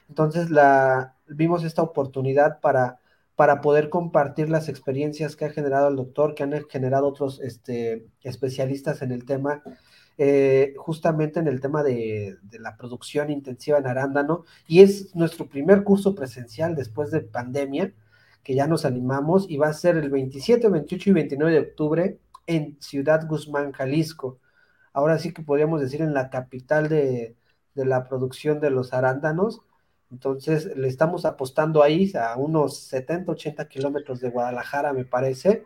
[0.09, 2.99] entonces la, vimos esta oportunidad para,
[3.37, 8.07] para poder compartir las experiencias que ha generado el doctor, que han generado otros este,
[8.23, 9.63] especialistas en el tema,
[10.19, 14.45] eh, justamente en el tema de, la producción intensiva en arándano.
[14.67, 17.93] Y es nuestro primer curso presencial después de pandemia,
[18.45, 22.19] que ya nos animamos, y va a ser el 27, 28 y 29 de octubre
[22.47, 24.39] en Ciudad Guzmán, Jalisco.
[24.93, 27.35] Ahora sí que podríamos decir en la capital de,
[27.75, 29.63] de la producción de los arándanos
[30.13, 35.65] entonces le estamos apostando ahí a unos 70, 80 kilómetros de Guadalajara, me parece.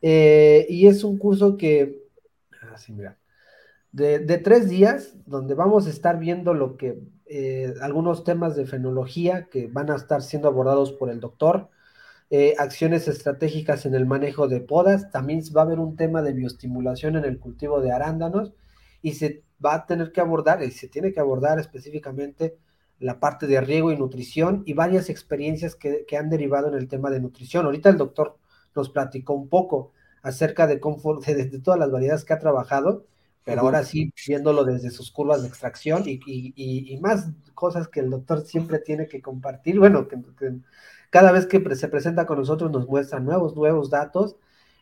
[0.00, 2.02] Eh, y es un curso que,
[2.72, 3.18] así ah, mira,
[3.92, 9.48] de, tres días, donde vamos a estar viendo lo que, eh, algunos temas de fenología
[9.50, 11.68] que van a estar siendo abordados por el doctor,
[12.30, 16.32] eh, acciones estratégicas en el manejo de podas, también va a haber un tema de
[16.32, 18.52] bioestimulación en el cultivo de arándanos
[19.02, 22.56] y se va a tener que abordar, y se tiene que abordar específicamente
[22.98, 27.10] la parte de riego y nutrición y varias experiencias que, han derivado en el tema
[27.10, 27.66] de nutrición.
[27.66, 28.38] Ahorita el doctor
[28.74, 29.92] nos platicó un poco
[30.22, 33.06] acerca de, de, todas las variedades que ha trabajado,
[33.44, 38.40] pero ahora sí viéndolo desde sus curvas de extracción y, más cosas que el doctor
[38.46, 39.78] siempre tiene que compartir.
[39.78, 40.16] Bueno, que,
[41.10, 44.36] cada vez que se presenta con nosotros nos muestra nuevos, nuevos datos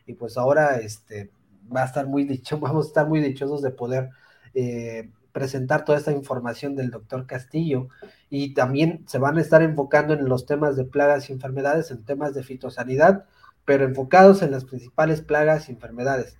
[0.05, 1.29] y pues ahora este,
[1.75, 4.09] va a estar muy dicho, vamos a estar muy dichosos de poder
[4.53, 7.89] eh, presentar toda esta información del doctor Castillo
[8.29, 12.05] y también se van a estar enfocando en los temas de plagas y enfermedades, en
[12.05, 13.25] temas de fitosanidad,
[13.65, 16.37] pero enfocados en las principales plagas y enfermedades.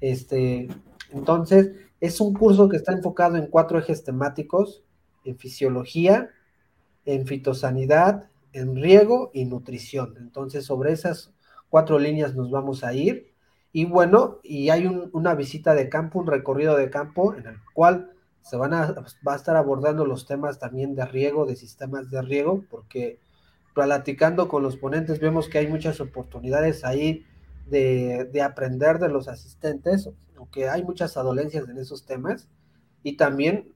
[0.00, 0.68] Este,
[1.10, 1.70] entonces,
[2.00, 4.82] es un curso que está enfocado en cuatro ejes temáticos,
[5.24, 6.30] en fisiología,
[7.04, 10.16] en fitosanidad, en riego y nutrición.
[10.18, 11.32] Entonces, sobre esas
[11.68, 13.32] cuatro líneas nos vamos a ir
[13.72, 18.11] Y bueno, y hay una visita de campo, un recorrido de campo en el cual
[18.42, 18.94] se van a,
[19.26, 23.18] va a estar abordando los temas también de riego, de sistemas de riego, porque
[23.74, 27.24] platicando con los ponentes vemos que hay muchas oportunidades ahí
[27.66, 32.48] de, de aprender de los asistentes, aunque hay muchas adolencias en esos temas,
[33.02, 33.72] y también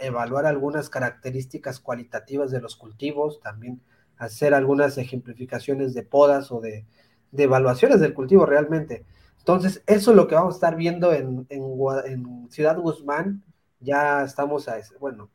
[0.00, 3.80] evaluar algunas características cualitativas de los cultivos, también
[4.16, 6.86] hacer algunas ejemplificaciones de podas o de,
[7.32, 9.04] de evaluaciones del cultivo realmente.
[9.38, 13.44] Entonces, eso es lo que vamos a estar viendo en, en, Ciudad Guzmán.
[13.80, 15.30] Ya estamos a, bueno,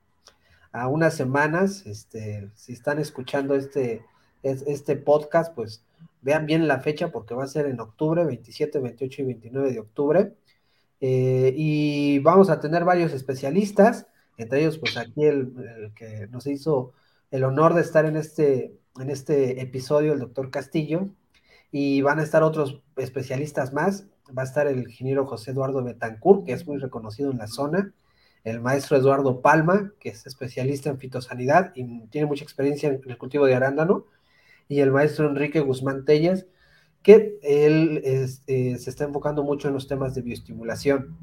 [0.71, 1.85] a unas semanas.
[1.85, 4.05] Este, si están escuchando este,
[4.43, 5.83] este podcast, pues
[6.21, 9.79] vean bien la fecha porque va a ser en octubre, 27, 28 y 29 de
[9.79, 10.33] octubre.
[11.01, 16.93] Eh, y vamos a tener varios especialistas, entre ellos, pues aquí el, que nos hizo
[17.31, 21.09] el honor de estar en este, en este episodio, el doctor Castillo,
[21.71, 24.05] y van a estar otros especialistas más.
[24.37, 27.93] Va a estar el ingeniero José Eduardo Betancourt, que es muy reconocido en la zona,
[28.43, 33.17] el maestro Eduardo Palma, que es especialista en fitosanidad y tiene mucha experiencia en el
[33.17, 34.05] cultivo de arándano,
[34.67, 36.45] y el maestro Enrique Guzmán Tellas,
[37.03, 41.17] que él este, se está enfocando mucho en los temas de bioestimulación.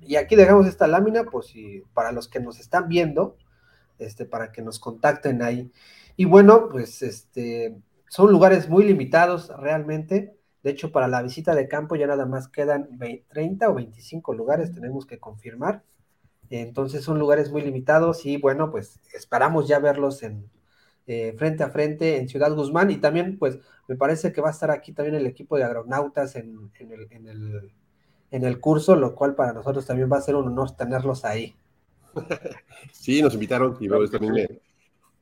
[0.00, 3.36] Y aquí dejamos esta lámina, por si para los que nos están viendo,
[3.98, 5.70] este, para que nos contacten ahí.
[6.16, 7.76] Y bueno, pues este,
[8.08, 10.36] son lugares muy limitados realmente.
[10.62, 12.88] De hecho, para la visita de campo ya nada más quedan
[13.28, 15.82] 30 o 25 lugares, tenemos que confirmar.
[16.60, 20.50] Entonces son lugares muy limitados y bueno, pues esperamos ya verlos en
[21.06, 24.52] eh, frente a frente en Ciudad Guzmán y también pues me parece que va a
[24.52, 26.70] estar aquí también el equipo de agronautas en,
[28.32, 31.54] en el curso, lo cual para nosotros también va a ser un honor tenerlos ahí.
[32.92, 34.48] Sí, nos invitaron y también me,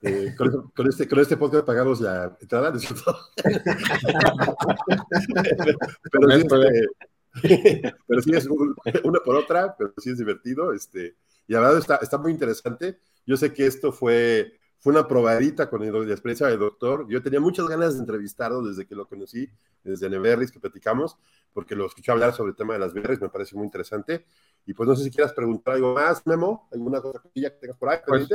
[0.03, 3.15] eh, con, este, con este podcast pagamos la entrada, ¿no es cierto?
[6.11, 6.87] pero, este,
[8.07, 8.47] pero, sí, es
[9.05, 10.73] una por otra, pero sí es divertido.
[10.73, 11.17] Este,
[11.47, 12.99] y la verdad está, está muy interesante.
[13.27, 17.07] Yo sé que esto fue, fue una probadita con el, la experiencia del doctor.
[17.09, 19.49] Yo tenía muchas ganas de entrevistarlo desde que lo conocí,
[19.85, 21.17] desde Neverris, que platicamos,
[21.53, 24.25] porque lo escuché hablar sobre el tema de las berries, me parece muy interesante.
[24.67, 27.89] Y pues no sé si quieras preguntar algo más, Memo, alguna cosa que tengas por
[27.89, 28.29] ahí, pues,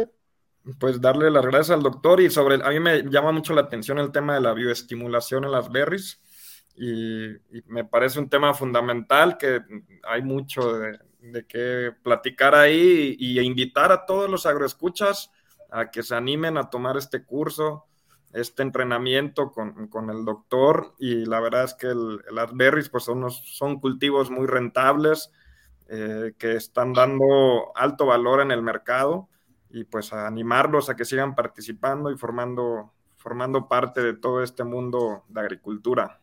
[0.80, 4.00] pues darle las gracias al doctor y sobre, a mí me llama mucho la atención
[4.00, 6.20] el tema de la bioestimulación en las berries
[6.78, 9.62] y, me parece un tema fundamental que
[10.04, 11.00] hay mucho de,
[11.32, 15.32] de qué platicar ahí y, invitar a todos los agroescuchas
[15.72, 17.86] a que se animen a tomar este curso,
[18.34, 21.94] este entrenamiento con, con el doctor y la verdad es que
[22.32, 25.32] las berries pues son, son cultivos muy rentables
[25.88, 29.30] eh, que están dando alto valor en el mercado
[29.70, 34.64] y pues a animarlos a que sigan participando y formando, formando parte de todo este
[34.64, 36.22] mundo de agricultura.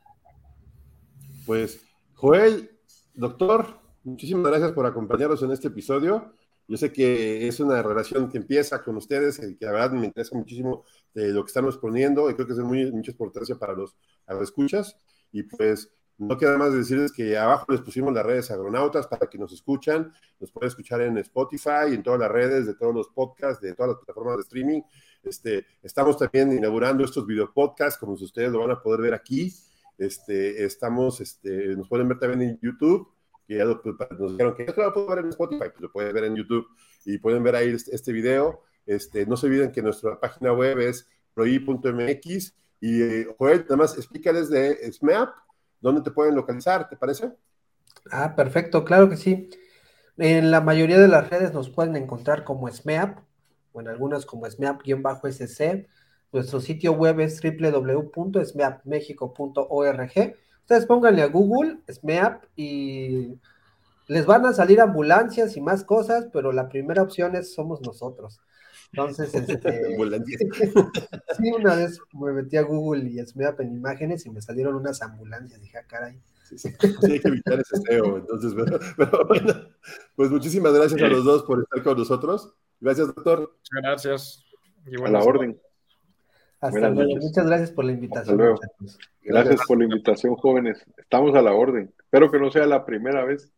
[1.47, 1.85] Pues,
[2.15, 2.71] Joel,
[3.15, 6.33] doctor, muchísimas gracias por acompañarnos en este episodio.
[6.69, 10.07] Yo sé que es una relación que empieza con ustedes y que la verdad me
[10.07, 13.57] interesa muchísimo de lo que estamos poniendo y creo que es de muy, mucha importancia
[13.57, 14.97] para los, a escuchas.
[15.33, 19.39] Y pues no queda más decirles que abajo les pusimos las redes agronautas para que
[19.39, 20.13] nos escuchan.
[20.39, 23.91] Nos pueden escuchar en Spotify, en todas las redes de todos los podcasts, de todas
[23.91, 24.83] las plataformas de streaming.
[25.25, 29.53] Este, estamos también inaugurando estos video podcasts, como ustedes lo van a poder ver aquí.
[29.99, 33.09] Este, estamos, este, nos pueden ver también en YouTube,
[33.47, 36.37] que ya nos dijeron que lo pueden ver en Spotify, pues lo pueden ver en
[36.37, 36.67] YouTube
[37.05, 38.63] y pueden ver ahí este, este video.
[38.87, 43.97] Este, no se olviden que nuestra página web es proi.mx y eh, Joel, nada más
[43.97, 45.31] explícales de SMAP
[45.83, 46.89] ¿dónde te pueden localizar?
[46.89, 47.33] ¿Te parece?
[48.11, 49.51] Ah, perfecto, claro que sí.
[50.17, 53.19] En la mayoría de las redes nos pueden encontrar como SMEAP,
[53.73, 55.89] o en algunas como SMEAP-SC.
[56.33, 60.37] Nuestro sitio web es www.smeapmexico.org.
[60.61, 63.35] Ustedes pónganle a Google SMEAP y
[64.09, 68.41] les van a salir ambulancias y más cosas, pero la primera opción es somos nosotros.
[68.93, 69.97] Entonces, este,
[71.39, 75.01] sí, una vez me metí a Google y SMEAP en imágenes y me salieron unas
[75.03, 75.61] ambulancias.
[75.61, 76.21] Dije, ah, caray.
[76.45, 76.69] Sí, sí,
[77.11, 78.17] hay que evitar ese SEO.
[78.19, 78.53] Entonces,
[78.97, 79.55] pero, bueno,
[80.15, 82.53] pues muchísimas gracias a los dos por estar con nosotros.
[82.81, 83.41] Gracias, doctor.
[83.41, 84.45] Muchas gracias.
[85.05, 85.59] a la orden.
[86.63, 87.17] Hasta luego.
[87.21, 88.39] Muchas gracias por la invitación.
[89.23, 90.87] Gracias por la invitación, jóvenes.
[90.97, 91.93] Estamos a la orden.
[91.99, 93.53] Espero que no sea la primera vez.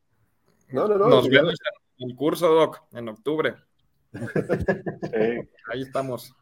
[0.71, 1.09] No, no, no.
[1.09, 1.55] Nos vemos
[1.99, 3.55] en el curso, Doc, en octubre.
[5.71, 6.35] Ahí estamos.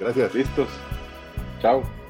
[0.00, 0.34] Gracias.
[0.34, 0.68] Listos.
[1.60, 2.03] Chao.